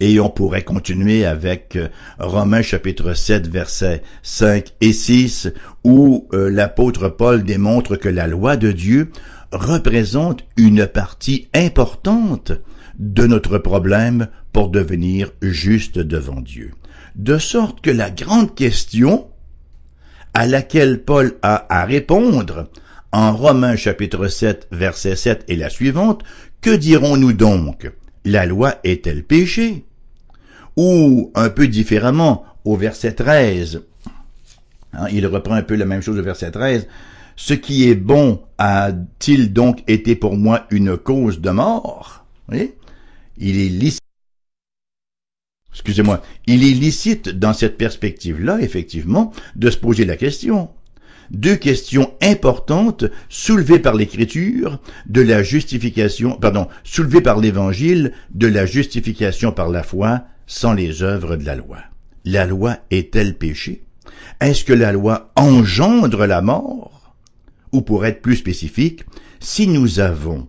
Et 0.00 0.20
on 0.20 0.28
pourrait 0.28 0.64
continuer 0.64 1.24
avec 1.24 1.76
euh, 1.76 1.88
Romains 2.18 2.62
chapitre 2.62 3.14
7 3.14 3.48
versets 3.48 4.02
5 4.22 4.72
et 4.80 4.92
6 4.92 5.48
où 5.84 6.28
euh, 6.32 6.50
l'apôtre 6.50 7.08
Paul 7.08 7.44
démontre 7.44 7.96
que 7.96 8.08
la 8.08 8.26
loi 8.26 8.56
de 8.56 8.72
Dieu 8.72 9.10
représente 9.52 10.44
une 10.56 10.86
partie 10.86 11.48
importante 11.54 12.52
de 12.98 13.26
notre 13.26 13.58
problème 13.58 14.28
pour 14.52 14.68
devenir 14.68 15.32
juste 15.40 15.98
devant 15.98 16.40
Dieu. 16.40 16.72
De 17.14 17.38
sorte 17.38 17.80
que 17.80 17.90
la 17.90 18.10
grande 18.10 18.54
question 18.54 19.28
à 20.34 20.46
laquelle 20.46 21.02
Paul 21.02 21.38
a 21.40 21.66
à 21.74 21.86
répondre 21.86 22.68
en 23.12 23.34
Romains 23.34 23.76
chapitre 23.76 24.28
7 24.28 24.68
verset 24.72 25.16
7 25.16 25.44
et 25.48 25.56
la 25.56 25.70
suivante, 25.70 26.22
que 26.60 26.74
dirons-nous 26.74 27.32
donc? 27.32 27.90
La 28.26 28.44
loi 28.44 28.80
est-elle 28.82 29.22
péché? 29.22 29.84
Ou 30.76 31.30
un 31.36 31.48
peu 31.48 31.68
différemment 31.68 32.44
au 32.64 32.76
verset 32.76 33.12
13. 33.12 33.82
Hein, 34.94 35.06
il 35.12 35.24
reprend 35.28 35.54
un 35.54 35.62
peu 35.62 35.76
la 35.76 35.84
même 35.84 36.02
chose 36.02 36.18
au 36.18 36.22
verset 36.24 36.50
13. 36.50 36.88
Ce 37.36 37.54
qui 37.54 37.88
est 37.88 37.94
bon 37.94 38.42
a-t-il 38.58 39.52
donc 39.52 39.84
été 39.86 40.16
pour 40.16 40.36
moi 40.36 40.66
une 40.70 40.96
cause 40.96 41.40
de 41.40 41.50
mort? 41.50 42.26
Oui? 42.48 42.72
Il 43.38 43.60
est 43.60 43.68
licite. 43.68 44.00
Excusez-moi. 45.70 46.20
Il 46.48 46.64
est 46.64 46.74
licite 46.74 47.28
dans 47.28 47.52
cette 47.52 47.78
perspective-là, 47.78 48.60
effectivement, 48.60 49.32
de 49.54 49.70
se 49.70 49.76
poser 49.76 50.04
la 50.04 50.16
question. 50.16 50.70
Deux 51.30 51.56
questions 51.56 52.12
importantes 52.22 53.04
soulevées 53.28 53.78
par 53.78 53.94
l'écriture 53.94 54.80
de 55.06 55.20
la 55.20 55.42
justification, 55.42 56.32
pardon, 56.32 56.68
soulevées 56.84 57.20
par 57.20 57.40
l'évangile 57.40 58.12
de 58.34 58.46
la 58.46 58.66
justification 58.66 59.52
par 59.52 59.68
la 59.68 59.82
foi 59.82 60.22
sans 60.46 60.72
les 60.72 61.02
œuvres 61.02 61.36
de 61.36 61.44
la 61.44 61.56
loi. 61.56 61.78
La 62.24 62.46
loi 62.46 62.78
est-elle 62.90 63.36
péché? 63.36 63.82
Est-ce 64.40 64.64
que 64.64 64.72
la 64.72 64.92
loi 64.92 65.32
engendre 65.36 66.26
la 66.26 66.42
mort? 66.42 67.14
Ou 67.72 67.82
pour 67.82 68.06
être 68.06 68.22
plus 68.22 68.36
spécifique, 68.36 69.04
si 69.40 69.66
nous 69.66 70.00
avons 70.00 70.48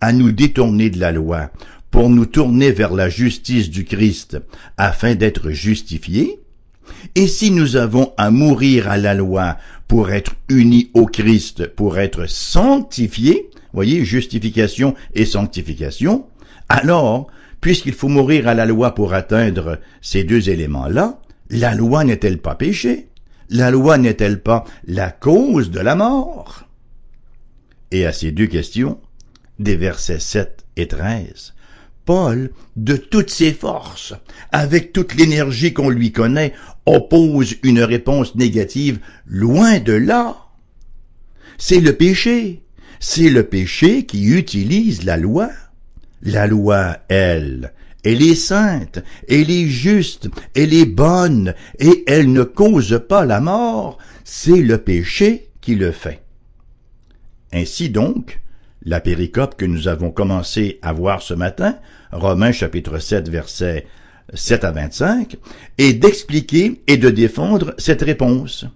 à 0.00 0.12
nous 0.12 0.32
détourner 0.32 0.90
de 0.90 1.00
la 1.00 1.12
loi 1.12 1.50
pour 1.90 2.10
nous 2.10 2.26
tourner 2.26 2.70
vers 2.70 2.94
la 2.94 3.08
justice 3.08 3.70
du 3.70 3.84
Christ 3.84 4.38
afin 4.76 5.14
d'être 5.14 5.50
justifiés, 5.50 6.38
et 7.14 7.26
si 7.26 7.50
nous 7.50 7.76
avons 7.76 8.12
à 8.16 8.30
mourir 8.30 8.88
à 8.88 8.96
la 8.96 9.14
loi 9.14 9.56
pour 9.86 10.10
être 10.10 10.34
unis 10.48 10.90
au 10.94 11.06
Christ, 11.06 11.66
pour 11.66 11.98
être 11.98 12.26
sanctifiés, 12.26 13.50
voyez, 13.72 14.04
justification 14.04 14.94
et 15.14 15.24
sanctification, 15.24 16.26
alors 16.68 17.28
puisqu'il 17.60 17.94
faut 17.94 18.08
mourir 18.08 18.48
à 18.48 18.54
la 18.54 18.66
loi 18.66 18.94
pour 18.94 19.14
atteindre 19.14 19.78
ces 20.00 20.24
deux 20.24 20.50
éléments-là, 20.50 21.20
la 21.50 21.74
loi 21.74 22.04
n'est-elle 22.04 22.38
pas 22.38 22.54
péché? 22.54 23.08
La 23.50 23.70
loi 23.70 23.96
n'est-elle 23.96 24.42
pas 24.42 24.64
la 24.86 25.10
cause 25.10 25.70
de 25.70 25.80
la 25.80 25.94
mort? 25.94 26.64
Et 27.90 28.04
à 28.04 28.12
ces 28.12 28.30
deux 28.30 28.46
questions, 28.46 29.00
des 29.58 29.76
versets 29.76 30.18
7 30.18 30.66
et 30.76 30.86
13, 30.86 31.54
Paul, 32.08 32.52
de 32.74 32.96
toutes 32.96 33.28
ses 33.28 33.52
forces, 33.52 34.14
avec 34.50 34.94
toute 34.94 35.14
l'énergie 35.14 35.74
qu'on 35.74 35.90
lui 35.90 36.10
connaît, 36.10 36.54
oppose 36.86 37.56
une 37.62 37.82
réponse 37.82 38.34
négative 38.34 38.98
loin 39.26 39.78
de 39.78 39.92
là. 39.92 40.38
C'est 41.58 41.80
le 41.80 41.92
péché. 41.92 42.62
C'est 42.98 43.28
le 43.28 43.42
péché 43.42 44.06
qui 44.06 44.24
utilise 44.24 45.04
la 45.04 45.18
loi. 45.18 45.50
La 46.22 46.46
loi, 46.46 46.96
elle, 47.10 47.74
elle 48.04 48.22
est 48.22 48.34
sainte, 48.34 49.00
elle 49.28 49.50
est 49.50 49.68
juste, 49.68 50.30
elle 50.56 50.72
est 50.72 50.86
bonne, 50.86 51.54
et 51.78 52.04
elle 52.06 52.32
ne 52.32 52.42
cause 52.42 53.02
pas 53.06 53.26
la 53.26 53.42
mort, 53.42 53.98
c'est 54.24 54.62
le 54.62 54.78
péché 54.78 55.50
qui 55.60 55.74
le 55.74 55.92
fait. 55.92 56.22
Ainsi 57.52 57.90
donc, 57.90 58.40
la 58.82 59.00
péricope 59.00 59.56
que 59.56 59.64
nous 59.64 59.88
avons 59.88 60.10
commencé 60.10 60.78
à 60.82 60.92
voir 60.92 61.22
ce 61.22 61.34
matin, 61.34 61.78
Romains 62.12 62.52
chapitre 62.52 62.98
7 62.98 63.28
versets 63.28 63.86
7 64.34 64.64
à 64.64 64.72
25, 64.72 65.36
et 65.78 65.94
d'expliquer 65.94 66.82
et 66.86 66.96
de 66.96 67.10
défendre 67.10 67.74
cette 67.78 68.02
réponse. 68.02 68.66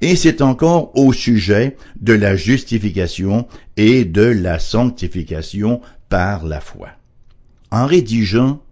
Et 0.00 0.16
c'est 0.16 0.42
encore 0.42 0.96
au 0.96 1.12
sujet 1.12 1.76
de 2.00 2.14
la 2.14 2.36
justification 2.36 3.46
et 3.76 4.04
de 4.04 4.22
la 4.22 4.58
sanctification 4.58 5.80
par 6.08 6.44
la 6.44 6.60
foi. 6.60 6.88
En 7.70 7.86
rédigeant 7.86 8.62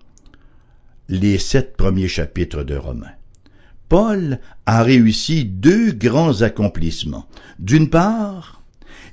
les 1.09 1.39
sept 1.39 1.77
premiers 1.77 2.09
chapitres 2.09 2.65
de 2.65 2.77
Romains, 2.77 3.15
Paul 3.89 4.39
a 4.65 4.83
réussi 4.83 5.45
deux 5.45 5.93
grands 5.93 6.41
accomplissements. 6.41 7.27
D'une 7.59 7.91
part, 7.91 8.62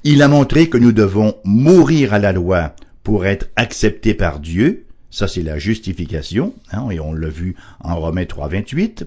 il 0.03 0.21
a 0.21 0.27
montré 0.27 0.69
que 0.69 0.77
nous 0.77 0.91
devons 0.91 1.35
mourir 1.43 2.13
à 2.13 2.19
la 2.19 2.31
loi 2.31 2.75
pour 3.03 3.25
être 3.25 3.49
acceptés 3.55 4.13
par 4.13 4.39
Dieu, 4.39 4.85
ça 5.09 5.27
c'est 5.27 5.41
la 5.41 5.57
justification, 5.57 6.53
hein, 6.71 6.89
et 6.91 6.99
on 6.99 7.13
l'a 7.13 7.29
vu 7.29 7.55
en 7.81 7.95
Romains 7.99 8.25
3, 8.25 8.49
28, 8.49 9.05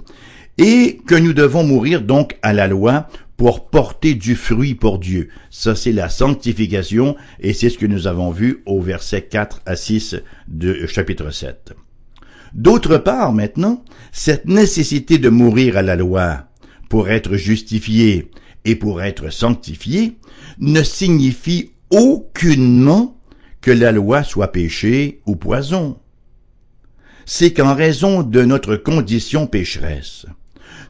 et 0.58 1.00
que 1.06 1.14
nous 1.14 1.32
devons 1.32 1.64
mourir 1.64 2.02
donc 2.02 2.36
à 2.42 2.52
la 2.52 2.68
loi 2.68 3.08
pour 3.36 3.68
porter 3.68 4.14
du 4.14 4.36
fruit 4.36 4.74
pour 4.74 4.98
Dieu. 4.98 5.28
Ça, 5.50 5.74
c'est 5.74 5.92
la 5.92 6.08
sanctification, 6.08 7.16
et 7.40 7.52
c'est 7.52 7.70
ce 7.70 7.78
que 7.78 7.86
nous 7.86 8.06
avons 8.06 8.30
vu 8.30 8.62
au 8.66 8.80
verset 8.80 9.22
4 9.22 9.62
à 9.66 9.74
6 9.74 10.16
de 10.48 10.86
chapitre 10.86 11.30
7. 11.30 11.72
D'autre 12.54 12.98
part, 12.98 13.32
maintenant, 13.32 13.82
cette 14.12 14.44
nécessité 14.44 15.18
de 15.18 15.30
mourir 15.30 15.76
à 15.76 15.82
la 15.82 15.96
loi 15.96 16.44
pour 16.88 17.08
être 17.08 17.36
justifié 17.36 18.30
et 18.64 18.76
pour 18.76 19.02
être 19.02 19.30
sanctifié 19.30 20.16
ne 20.58 20.82
signifie 20.82 21.70
aucunement 21.90 23.16
que 23.60 23.70
la 23.70 23.92
loi 23.92 24.22
soit 24.24 24.52
péché 24.52 25.20
ou 25.26 25.36
poison. 25.36 25.98
C'est 27.24 27.52
qu'en 27.52 27.74
raison 27.74 28.22
de 28.22 28.42
notre 28.44 28.76
condition 28.76 29.46
pécheresse, 29.46 30.26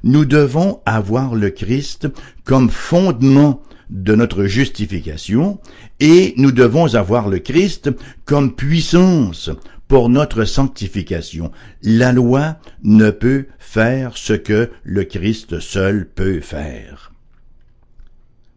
nous 0.02 0.24
devons 0.24 0.80
avoir 0.86 1.34
le 1.34 1.50
Christ 1.50 2.08
comme 2.44 2.70
fondement 2.70 3.62
de 3.90 4.14
notre 4.14 4.44
justification 4.46 5.60
et 6.00 6.34
nous 6.38 6.50
devons 6.50 6.94
avoir 6.94 7.28
le 7.28 7.38
Christ 7.38 7.90
comme 8.24 8.54
puissance 8.54 9.50
pour 9.86 10.08
notre 10.08 10.44
sanctification. 10.44 11.52
La 11.82 12.12
loi 12.12 12.56
ne 12.82 13.10
peut 13.10 13.46
faire 13.58 14.16
ce 14.16 14.32
que 14.32 14.70
le 14.82 15.04
Christ 15.04 15.60
seul 15.60 16.08
peut 16.08 16.40
faire. 16.40 17.11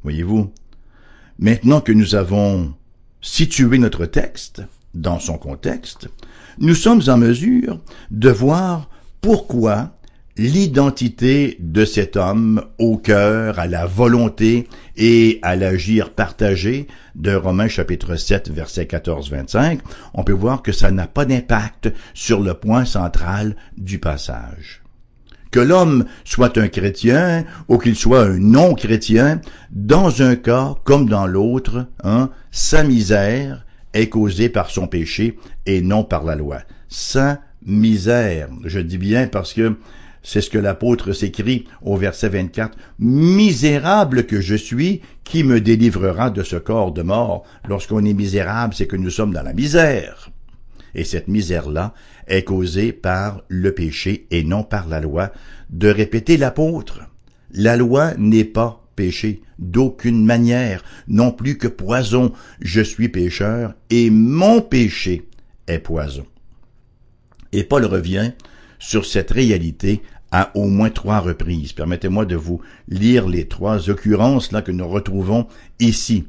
Voyez-vous, 0.06 0.54
maintenant 1.39 1.82
que 1.82 1.91
nous 1.91 2.13
avons 2.13 2.76
situé 3.22 3.80
notre 3.80 4.06
texte 4.06 4.62
dans 4.94 5.18
son 5.18 5.39
contexte, 5.39 6.10
nous 6.60 6.76
sommes 6.76 7.02
en 7.08 7.18
mesure 7.18 7.80
de 8.12 8.30
voir 8.30 8.88
pourquoi 9.20 9.98
l'identité 10.38 11.58
de 11.60 11.86
cet 11.86 12.18
homme 12.18 12.63
au 12.78 12.98
cœur, 12.98 13.58
à 13.58 13.65
la 13.65 13.88
volonté 13.88 14.70
et 14.96 15.39
à 15.41 15.56
l'agir 15.56 16.13
partagé 16.13 16.86
de 17.15 17.34
Romains 17.34 17.68
chapitre 17.68 18.15
7 18.15 18.52
verset 18.52 18.84
14-25, 18.84 19.80
on 20.13 20.24
peut 20.24 20.34
voir 20.34 20.62
que 20.62 20.72
ça 20.72 20.91
n'a 20.91 21.08
pas 21.08 21.26
d'impact 21.26 21.91
sur 22.13 22.41
le 22.41 22.54
point 22.54 22.86
central 22.86 23.56
du 23.76 23.98
passage. 23.98 24.85
Que 25.56 25.62
l'homme 25.62 26.04
soit 26.26 26.58
un 26.58 26.68
chrétien 26.68 27.46
ou 27.70 27.78
qu'il 27.78 27.96
soit 27.96 28.24
un 28.24 28.39
non-chrétien, 28.39 29.39
dans 29.72 30.22
un 30.22 30.36
cas 30.36 30.76
comme 30.84 31.08
dans 31.08 31.28
l'autre, 31.28 31.88
hein, 32.04 32.30
sa 32.52 32.84
misère 32.84 33.65
est 33.94 34.10
causée 34.10 34.50
par 34.50 34.70
son 34.70 34.88
péché 34.88 35.39
et 35.65 35.80
non 35.80 36.04
par 36.04 36.26
la 36.26 36.36
loi. 36.36 36.58
Sa 36.89 37.39
misère, 37.65 38.50
je 38.65 38.82
dis 38.82 38.98
bien 38.98 39.28
parce 39.28 39.54
que 39.54 39.78
c'est 40.24 40.41
ce 40.41 40.50
que 40.50 40.58
l'apôtre 40.58 41.13
s'écrit 41.13 41.63
au 41.82 41.96
verset 41.96 42.28
24. 42.28 42.78
Misérable 43.00 44.26
que 44.26 44.41
je 44.41 44.56
suis, 44.56 45.04
qui 45.24 45.46
me 45.46 45.62
délivrera 45.62 46.32
de 46.32 46.44
ce 46.44 46.58
corps 46.58 46.91
de 46.91 47.02
mort? 47.02 47.46
Lorsqu'on 47.65 48.04
est 48.04 48.13
misérable, 48.13 48.74
c'est 48.74 48.88
que 48.88 48.98
nous 48.98 49.10
sommes 49.10 49.34
dans 49.34 49.44
la 49.44 49.54
misère. 49.54 50.32
Et 50.96 51.06
cette 51.06 51.30
misère-là 51.30 51.94
est 52.27 52.43
causée 52.43 52.91
par 52.91 53.43
le 53.47 53.73
péché 53.73 54.27
et 54.31 54.43
non 54.43 54.63
par 54.63 54.88
la 54.88 54.99
loi. 54.99 55.31
De 55.69 55.88
répéter 55.88 56.38
l'apôtre. 56.38 57.01
La 57.51 57.77
loi 57.77 58.13
n'est 58.17 58.43
pas 58.43 58.85
péché 58.95 59.41
d'aucune 59.59 60.25
manière, 60.25 60.83
non 61.07 61.31
plus 61.31 61.57
que 61.57 61.67
poison. 61.67 62.33
Je 62.59 62.81
suis 62.81 63.09
pécheur 63.09 63.73
et 63.89 64.09
mon 64.09 64.61
péché 64.61 65.27
est 65.67 65.79
poison. 65.79 66.25
Et 67.51 67.63
Paul 67.63 67.85
revient 67.85 68.31
sur 68.79 69.05
cette 69.05 69.31
réalité 69.31 70.01
à 70.31 70.51
au 70.55 70.65
moins 70.65 70.89
trois 70.89 71.19
reprises. 71.19 71.71
Permettez-moi 71.71 72.25
de 72.25 72.35
vous 72.35 72.61
lire 72.89 73.27
les 73.27 73.47
trois 73.47 73.89
occurrences 73.89 74.51
là 74.51 74.61
que 74.61 74.71
nous 74.71 74.88
retrouvons 74.88 75.47
ici 75.79 76.27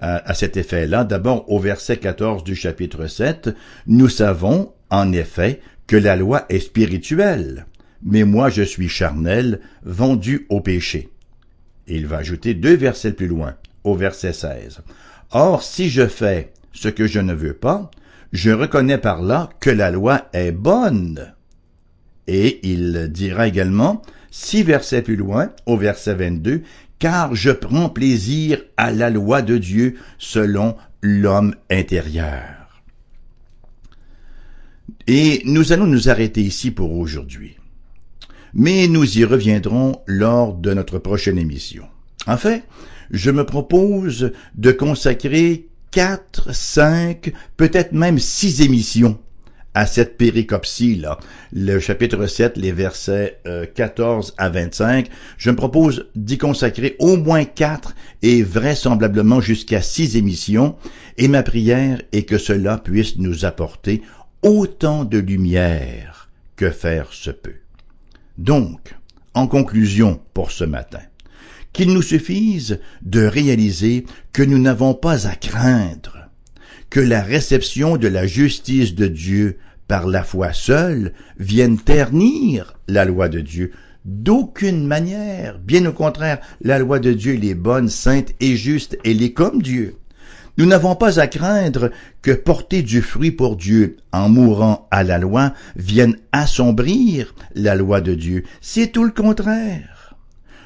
à, 0.00 0.34
cet 0.34 0.58
effet-là. 0.58 1.04
D'abord, 1.04 1.50
au 1.50 1.58
verset 1.58 1.96
14 1.96 2.44
du 2.44 2.54
chapitre 2.54 3.06
7, 3.06 3.50
nous 3.86 4.10
savons, 4.10 4.72
en 4.90 5.12
effet, 5.12 5.60
que 5.86 5.96
la 5.96 6.16
loi 6.16 6.46
est 6.48 6.60
spirituelle, 6.60 7.66
mais 8.02 8.24
moi 8.24 8.50
je 8.50 8.62
suis 8.62 8.88
charnel, 8.88 9.60
vendu 9.84 10.46
au 10.48 10.60
péché. 10.60 11.10
Il 11.86 12.06
va 12.06 12.18
ajouter 12.18 12.54
deux 12.54 12.76
versets 12.76 13.12
plus 13.12 13.28
loin, 13.28 13.54
au 13.84 13.94
verset 13.94 14.32
16. 14.32 14.80
Or, 15.30 15.62
si 15.62 15.88
je 15.88 16.06
fais 16.06 16.52
ce 16.72 16.88
que 16.88 17.06
je 17.06 17.20
ne 17.20 17.34
veux 17.34 17.54
pas, 17.54 17.90
je 18.32 18.50
reconnais 18.50 18.98
par 18.98 19.22
là 19.22 19.50
que 19.60 19.70
la 19.70 19.90
loi 19.90 20.28
est 20.32 20.52
bonne. 20.52 21.32
Et 22.26 22.60
il 22.68 23.08
dira 23.10 23.46
également, 23.46 24.02
six 24.30 24.62
versets 24.64 25.02
plus 25.02 25.16
loin, 25.16 25.52
au 25.66 25.76
verset 25.76 26.14
22, 26.14 26.62
car 26.98 27.34
je 27.34 27.50
prends 27.50 27.88
plaisir 27.88 28.60
à 28.76 28.90
la 28.90 29.10
loi 29.10 29.42
de 29.42 29.58
Dieu 29.58 29.96
selon 30.18 30.76
l'homme 31.02 31.54
intérieur. 31.70 32.65
Et 35.06 35.42
nous 35.44 35.72
allons 35.72 35.86
nous 35.86 36.08
arrêter 36.08 36.42
ici 36.42 36.70
pour 36.70 36.92
aujourd'hui. 36.92 37.56
Mais 38.54 38.88
nous 38.88 39.18
y 39.18 39.24
reviendrons 39.24 40.00
lors 40.06 40.54
de 40.54 40.74
notre 40.74 40.98
prochaine 40.98 41.38
émission. 41.38 41.84
En 42.26 42.36
fait, 42.36 42.64
je 43.10 43.30
me 43.30 43.44
propose 43.44 44.32
de 44.56 44.72
consacrer 44.72 45.68
quatre, 45.90 46.54
cinq, 46.54 47.32
peut-être 47.56 47.92
même 47.92 48.18
six 48.18 48.62
émissions 48.62 49.18
à 49.76 49.86
cette 49.86 50.16
péricopsie-là, 50.16 51.18
le 51.52 51.78
chapitre 51.80 52.26
7, 52.26 52.56
les 52.56 52.72
versets 52.72 53.42
14 53.74 54.30
euh, 54.30 54.42
à 54.42 54.48
25. 54.48 55.06
Je 55.36 55.50
me 55.50 55.56
propose 55.56 56.06
d'y 56.16 56.38
consacrer 56.38 56.96
au 56.98 57.18
moins 57.18 57.44
quatre 57.44 57.94
et 58.22 58.42
vraisemblablement 58.42 59.42
jusqu'à 59.42 59.82
six 59.82 60.16
émissions, 60.16 60.76
et 61.18 61.28
ma 61.28 61.42
prière 61.42 62.00
est 62.12 62.22
que 62.22 62.38
cela 62.38 62.78
puisse 62.78 63.18
nous 63.18 63.44
apporter 63.44 64.00
autant 64.42 65.04
de 65.04 65.18
lumière 65.18 66.30
que 66.56 66.70
faire 66.70 67.12
se 67.12 67.30
peut. 67.30 67.60
Donc, 68.38 68.94
en 69.34 69.46
conclusion 69.46 70.20
pour 70.34 70.50
ce 70.50 70.64
matin, 70.64 71.02
qu'il 71.72 71.92
nous 71.92 72.02
suffise 72.02 72.80
de 73.02 73.24
réaliser 73.24 74.06
que 74.32 74.42
nous 74.42 74.58
n'avons 74.58 74.94
pas 74.94 75.26
à 75.26 75.34
craindre 75.34 76.30
que 76.90 77.00
la 77.00 77.22
réception 77.22 77.96
de 77.96 78.08
la 78.08 78.26
justice 78.26 78.94
de 78.94 79.06
Dieu 79.06 79.58
par 79.88 80.06
la 80.06 80.22
foi 80.22 80.52
seule 80.52 81.12
vienne 81.38 81.78
ternir 81.78 82.78
la 82.88 83.04
loi 83.04 83.28
de 83.28 83.40
Dieu. 83.40 83.72
D'aucune 84.04 84.86
manière. 84.86 85.58
Bien 85.58 85.84
au 85.84 85.92
contraire, 85.92 86.38
la 86.60 86.78
loi 86.78 86.98
de 87.00 87.12
Dieu, 87.12 87.34
est 87.44 87.54
bonne, 87.54 87.88
sainte 87.88 88.34
et 88.40 88.56
juste, 88.56 88.96
elle 89.04 89.22
est 89.22 89.32
comme 89.32 89.60
Dieu. 89.60 89.96
Nous 90.58 90.66
n'avons 90.66 90.94
pas 90.94 91.20
à 91.20 91.26
craindre 91.26 91.90
que 92.22 92.30
porter 92.30 92.82
du 92.82 93.02
fruit 93.02 93.30
pour 93.30 93.56
Dieu 93.56 93.96
en 94.12 94.28
mourant 94.28 94.88
à 94.90 95.04
la 95.04 95.18
loi 95.18 95.52
vienne 95.76 96.16
assombrir 96.32 97.34
la 97.54 97.74
loi 97.74 98.00
de 98.00 98.14
Dieu. 98.14 98.44
C'est 98.60 98.92
tout 98.92 99.04
le 99.04 99.10
contraire 99.10 99.96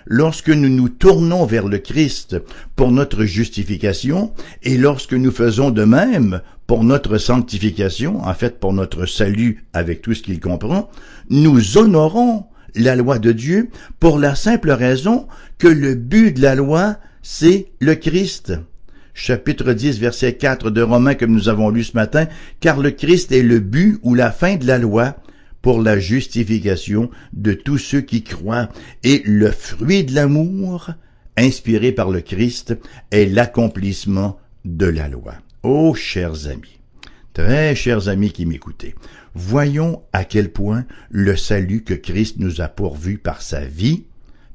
lorsque 0.06 0.50
nous 0.50 0.68
nous 0.68 0.88
tournons 0.88 1.46
vers 1.46 1.68
le 1.68 1.78
Christ 1.78 2.36
pour 2.76 2.90
notre 2.90 3.24
justification 3.24 4.32
et 4.62 4.76
lorsque 4.76 5.14
nous 5.14 5.30
faisons 5.30 5.70
de 5.70 5.84
même 5.84 6.40
pour 6.66 6.84
notre 6.84 7.18
sanctification, 7.18 8.22
en 8.22 8.34
fait 8.34 8.60
pour 8.60 8.72
notre 8.72 9.06
salut 9.06 9.64
avec 9.72 10.02
tout 10.02 10.14
ce 10.14 10.22
qu'il 10.22 10.40
comprend, 10.40 10.90
nous 11.30 11.78
honorons 11.78 12.44
la 12.74 12.96
loi 12.96 13.18
de 13.18 13.32
Dieu 13.32 13.70
pour 13.98 14.18
la 14.18 14.34
simple 14.34 14.70
raison 14.70 15.26
que 15.58 15.68
le 15.68 15.94
but 15.94 16.36
de 16.36 16.42
la 16.42 16.54
loi, 16.54 16.96
c'est 17.22 17.68
le 17.80 17.94
Christ. 17.94 18.52
Chapitre 19.14 19.72
10, 19.72 19.98
verset 19.98 20.34
4 20.34 20.70
de 20.70 20.82
Romains 20.82 21.14
que 21.14 21.24
nous 21.24 21.48
avons 21.48 21.70
lu 21.70 21.84
ce 21.84 21.94
matin, 21.94 22.26
car 22.60 22.78
le 22.78 22.90
Christ 22.90 23.32
est 23.32 23.42
le 23.42 23.60
but 23.60 23.98
ou 24.02 24.14
la 24.14 24.30
fin 24.30 24.56
de 24.56 24.66
la 24.66 24.78
loi, 24.78 25.16
pour 25.62 25.82
la 25.82 25.98
justification 25.98 27.10
de 27.32 27.52
tous 27.52 27.78
ceux 27.78 28.00
qui 28.00 28.22
croient, 28.22 28.70
et 29.04 29.22
le 29.26 29.50
fruit 29.50 30.04
de 30.04 30.14
l'amour, 30.14 30.90
inspiré 31.36 31.92
par 31.92 32.10
le 32.10 32.20
Christ, 32.20 32.76
est 33.10 33.26
l'accomplissement 33.26 34.38
de 34.64 34.86
la 34.86 35.08
loi. 35.08 35.34
Oh, 35.62 35.94
chers 35.94 36.46
amis, 36.48 36.80
très 37.34 37.74
chers 37.74 38.08
amis 38.08 38.32
qui 38.32 38.46
m'écoutez, 38.46 38.94
voyons 39.34 40.02
à 40.12 40.24
quel 40.24 40.50
point 40.50 40.86
le 41.10 41.36
salut 41.36 41.82
que 41.82 41.94
Christ 41.94 42.36
nous 42.38 42.60
a 42.60 42.68
pourvu 42.68 43.18
par 43.18 43.42
sa 43.42 43.64
vie, 43.64 44.04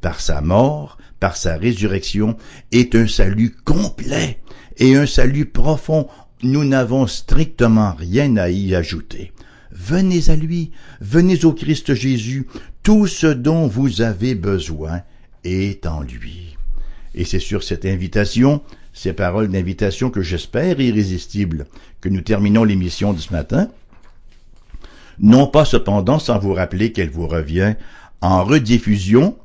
par 0.05 0.21
sa 0.21 0.39
mort, 0.39 0.99
par 1.19 1.35
sa 1.35 1.57
résurrection, 1.57 2.37
est 2.71 2.93
un 2.93 3.07
salut 3.07 3.55
complet 3.65 4.37
et 4.77 4.95
un 4.95 5.07
salut 5.07 5.47
profond. 5.47 6.07
Nous 6.43 6.63
n'avons 6.63 7.07
strictement 7.07 7.95
rien 7.97 8.37
à 8.37 8.49
y 8.49 8.75
ajouter. 8.75 9.31
Venez 9.71 10.29
à 10.29 10.35
lui, 10.35 10.69
venez 11.01 11.43
au 11.43 11.53
Christ 11.53 11.95
Jésus, 11.95 12.45
tout 12.83 13.07
ce 13.07 13.25
dont 13.25 13.65
vous 13.65 14.01
avez 14.01 14.35
besoin 14.35 15.01
est 15.43 15.87
en 15.87 16.01
lui. 16.03 16.55
Et 17.15 17.25
c'est 17.25 17.39
sur 17.39 17.63
cette 17.63 17.85
invitation 17.85 18.61
ces 18.93 19.13
paroles 19.13 19.47
d'invitation 19.47 20.11
que 20.11 20.21
j'espère 20.21 20.79
irrésistibles, 20.79 21.65
que 21.99 22.09
nous 22.09 22.21
terminons 22.21 22.63
l'émission 22.63 23.11
de 23.11 23.19
ce 23.19 23.33
matin. 23.33 23.69
Non 25.17 25.47
pas 25.47 25.65
cependant 25.65 26.19
sans 26.19 26.37
vous 26.37 26.53
rappeler 26.53 26.91
qu'elle 26.91 27.09
vous 27.09 27.27
revient 27.27 27.73
en 28.21 28.43
rediffusion 28.43 29.35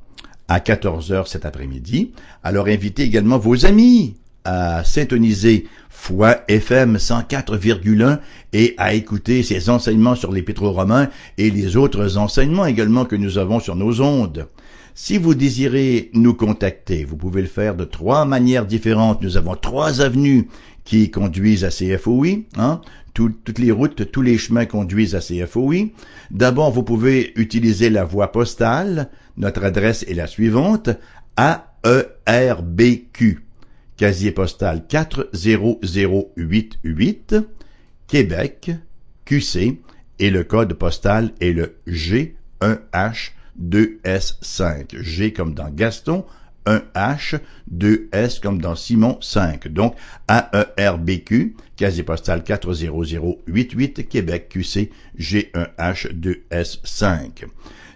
à 0.51 0.59
14 0.59 1.13
heures 1.13 1.29
cet 1.29 1.47
après-midi. 1.47 2.11
Alors 2.43 2.67
invitez 2.67 3.05
également 3.05 3.39
vos 3.39 3.65
amis 3.65 4.17
à 4.45 4.83
syntoniser 4.85 5.67
Foi 5.89 6.41
FM 6.49 6.97
104,1 6.97 8.19
et 8.53 8.75
à 8.77 8.95
écouter 8.95 9.45
ces 9.45 9.71
enseignements 9.71 10.17
sur 10.17 10.33
les 10.33 10.45
romains 10.59 11.09
et 11.39 11.51
les 11.51 11.77
autres 11.77 12.19
enseignements 12.19 12.67
également 12.67 13.05
que 13.05 13.15
nous 13.15 13.39
avons 13.39 13.61
sur 13.61 13.77
nos 13.77 14.01
ondes. 14.01 14.49
Si 14.95 15.19
vous 15.19 15.35
désirez 15.35 16.11
nous 16.15 16.35
contacter, 16.35 17.05
vous 17.05 17.17
pouvez 17.17 17.43
le 17.43 17.49
faire 17.49 17.77
de 17.77 17.85
trois 17.85 18.25
manières 18.25 18.67
différentes. 18.67 19.23
Nous 19.23 19.37
avons 19.37 19.55
trois 19.55 20.01
avenues 20.01 20.49
qui 20.85 21.13
conduisent 21.13 21.65
à 21.65 21.69
CFOI. 21.69 22.41
Hein? 22.57 22.81
Toutes 23.29 23.59
les 23.59 23.71
routes, 23.71 24.11
tous 24.11 24.23
les 24.23 24.39
chemins 24.39 24.65
conduisent 24.67 25.15
à 25.15 25.21
CFOI. 25.21 25.91
D'abord, 26.31 26.71
vous 26.71 26.83
pouvez 26.83 27.33
utiliser 27.37 27.91
la 27.91 28.05
voie 28.05 28.33
postale. 28.33 29.11
Notre 29.37 29.65
adresse 29.65 30.05
est 30.09 30.15
la 30.15 30.27
suivante. 30.27 30.89
AERBQ. 31.37 33.45
Casier 33.97 34.33
postal 34.33 34.87
40088. 34.87 37.37
Québec. 38.07 38.71
QC. 39.25 39.81
Et 40.19 40.31
le 40.31 40.45
code 40.45 40.75
postal 40.75 41.33
est 41.41 41.53
le 41.53 41.77
G1H 41.87 43.31
2S5. 43.61 45.01
G 45.01 45.33
comme 45.33 45.55
dans 45.55 45.71
Gaston, 45.71 46.25
1H, 46.67 47.39
2S 47.75 48.41
comme 48.41 48.61
dans 48.61 48.75
Simon 48.75 49.19
5. 49.21 49.69
Donc 49.69 49.95
AERBQ, 50.29 51.55
casier 51.77 52.03
postal 52.03 52.43
40088, 52.45 54.09
Québec 54.09 54.49
QC 54.49 54.91
G1H 55.19 56.13
2S5. 56.13 57.45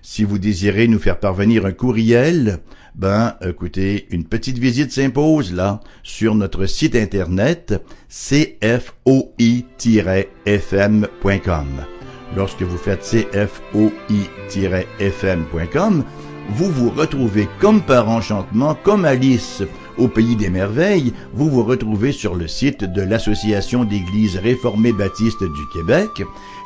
Si 0.03 0.25
vous 0.25 0.39
désirez 0.39 0.87
nous 0.87 0.99
faire 0.99 1.19
parvenir 1.19 1.65
un 1.65 1.73
courriel, 1.73 2.59
ben 2.95 3.37
écoutez, 3.41 4.07
une 4.11 4.25
petite 4.25 4.59
visite 4.59 4.93
s'impose 4.93 5.53
là 5.53 5.81
sur 6.03 6.35
notre 6.35 6.67
site 6.67 6.95
internet 6.95 7.83
cfoi-fm.com 8.09 9.27
lorsque 12.37 12.63
vous 12.63 12.77
faites 12.77 13.03
cfoi-fm.com, 13.03 14.05
vous 16.51 16.71
vous 16.71 16.91
retrouvez 16.91 17.49
comme 17.61 17.83
par 17.83 18.09
enchantement, 18.09 18.75
comme 18.75 19.05
Alice. 19.05 19.63
Au 19.97 20.09
pays 20.09 20.37
des 20.37 20.51
merveilles, 20.51 21.13
vous 21.33 21.49
vous 21.49 21.63
retrouvez 21.63 22.13
sur 22.13 22.35
le 22.35 22.49
site 22.49 22.85
de 22.85 23.03
l'Association 23.03 23.85
d'Églises 23.85 24.37
réformées 24.37 24.93
baptistes 24.93 25.45
du 25.45 25.69
Québec, 25.73 26.11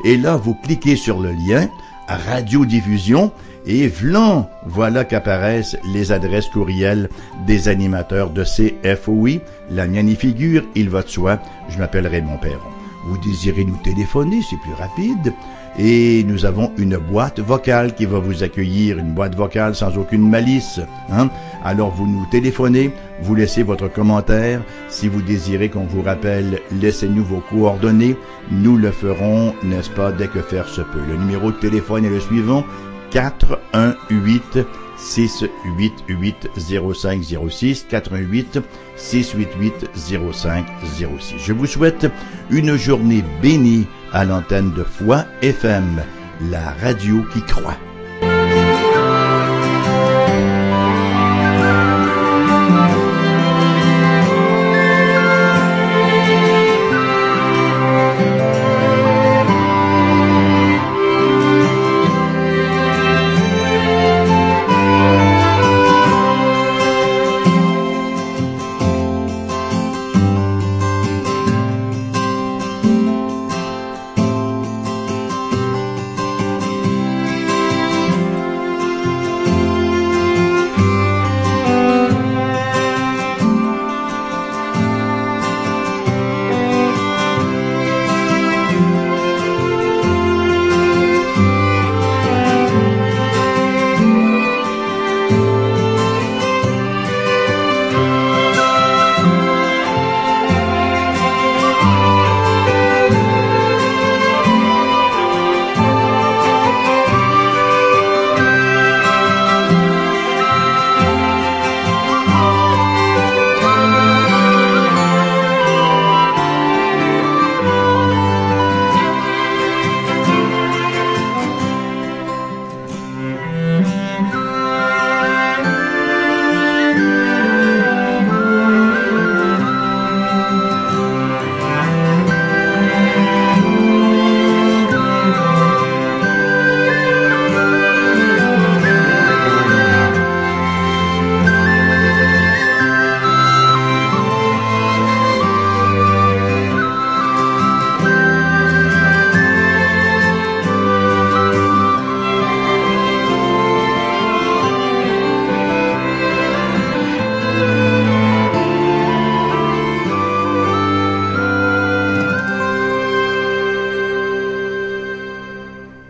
et 0.04 0.16
là 0.16 0.36
vous 0.36 0.54
cliquez 0.54 0.96
sur 0.96 1.20
le 1.20 1.30
lien 1.32 1.68
radiodiffusion 2.08 3.32
et 3.66 3.86
vlan, 3.86 4.48
voilà 4.66 5.04
qu'apparaissent 5.04 5.76
les 5.92 6.10
adresses 6.10 6.48
courriels 6.48 7.10
des 7.46 7.68
animateurs 7.68 8.30
de 8.30 8.44
CFOI. 8.44 9.40
La 9.70 9.86
mienne 9.86 10.14
figure, 10.16 10.64
il 10.74 10.88
va 10.88 11.02
de 11.02 11.08
soi, 11.08 11.38
je 11.68 11.78
m'appelle 11.78 12.06
Raymond 12.06 12.38
Perron. 12.38 12.58
Vous 13.06 13.18
désirez 13.18 13.64
nous 13.64 13.78
téléphoner, 13.84 14.40
c'est 14.48 14.60
plus 14.60 14.72
rapide 14.72 15.34
et 15.78 16.24
nous 16.24 16.44
avons 16.44 16.72
une 16.76 16.96
boîte 16.96 17.38
vocale 17.38 17.94
qui 17.94 18.04
va 18.04 18.18
vous 18.18 18.42
accueillir, 18.42 18.98
une 18.98 19.14
boîte 19.14 19.36
vocale 19.36 19.74
sans 19.74 19.96
aucune 19.96 20.28
malice. 20.28 20.80
Hein? 21.10 21.30
Alors 21.64 21.90
vous 21.90 22.06
nous 22.06 22.26
téléphonez, 22.30 22.90
vous 23.22 23.34
laissez 23.34 23.62
votre 23.62 23.88
commentaire. 23.88 24.60
Si 24.88 25.08
vous 25.08 25.22
désirez 25.22 25.68
qu'on 25.68 25.84
vous 25.84 26.02
rappelle, 26.02 26.60
laissez-nous 26.72 27.24
vos 27.24 27.42
coordonnées. 27.48 28.16
Nous 28.50 28.76
le 28.76 28.90
ferons, 28.90 29.54
n'est-ce 29.62 29.90
pas, 29.90 30.10
dès 30.10 30.26
que 30.26 30.40
faire 30.40 30.68
se 30.68 30.80
peut. 30.80 31.02
Le 31.08 31.16
numéro 31.16 31.52
de 31.52 31.56
téléphone 31.58 32.04
est 32.04 32.10
le 32.10 32.20
suivant, 32.20 32.64
418 33.10 34.58
688 34.98 36.50
0506 36.56 37.86
418 37.88 38.60
688 38.96 39.90
0506. 39.94 41.34
Je 41.38 41.52
vous 41.52 41.66
souhaite 41.66 42.06
une 42.50 42.76
journée 42.76 43.24
bénie 43.40 43.86
à 44.12 44.24
l'antenne 44.24 44.72
de 44.72 44.82
Foi 44.82 45.24
FM, 45.42 46.02
la 46.50 46.72
radio 46.82 47.22
qui 47.32 47.42
croit. 47.42 47.76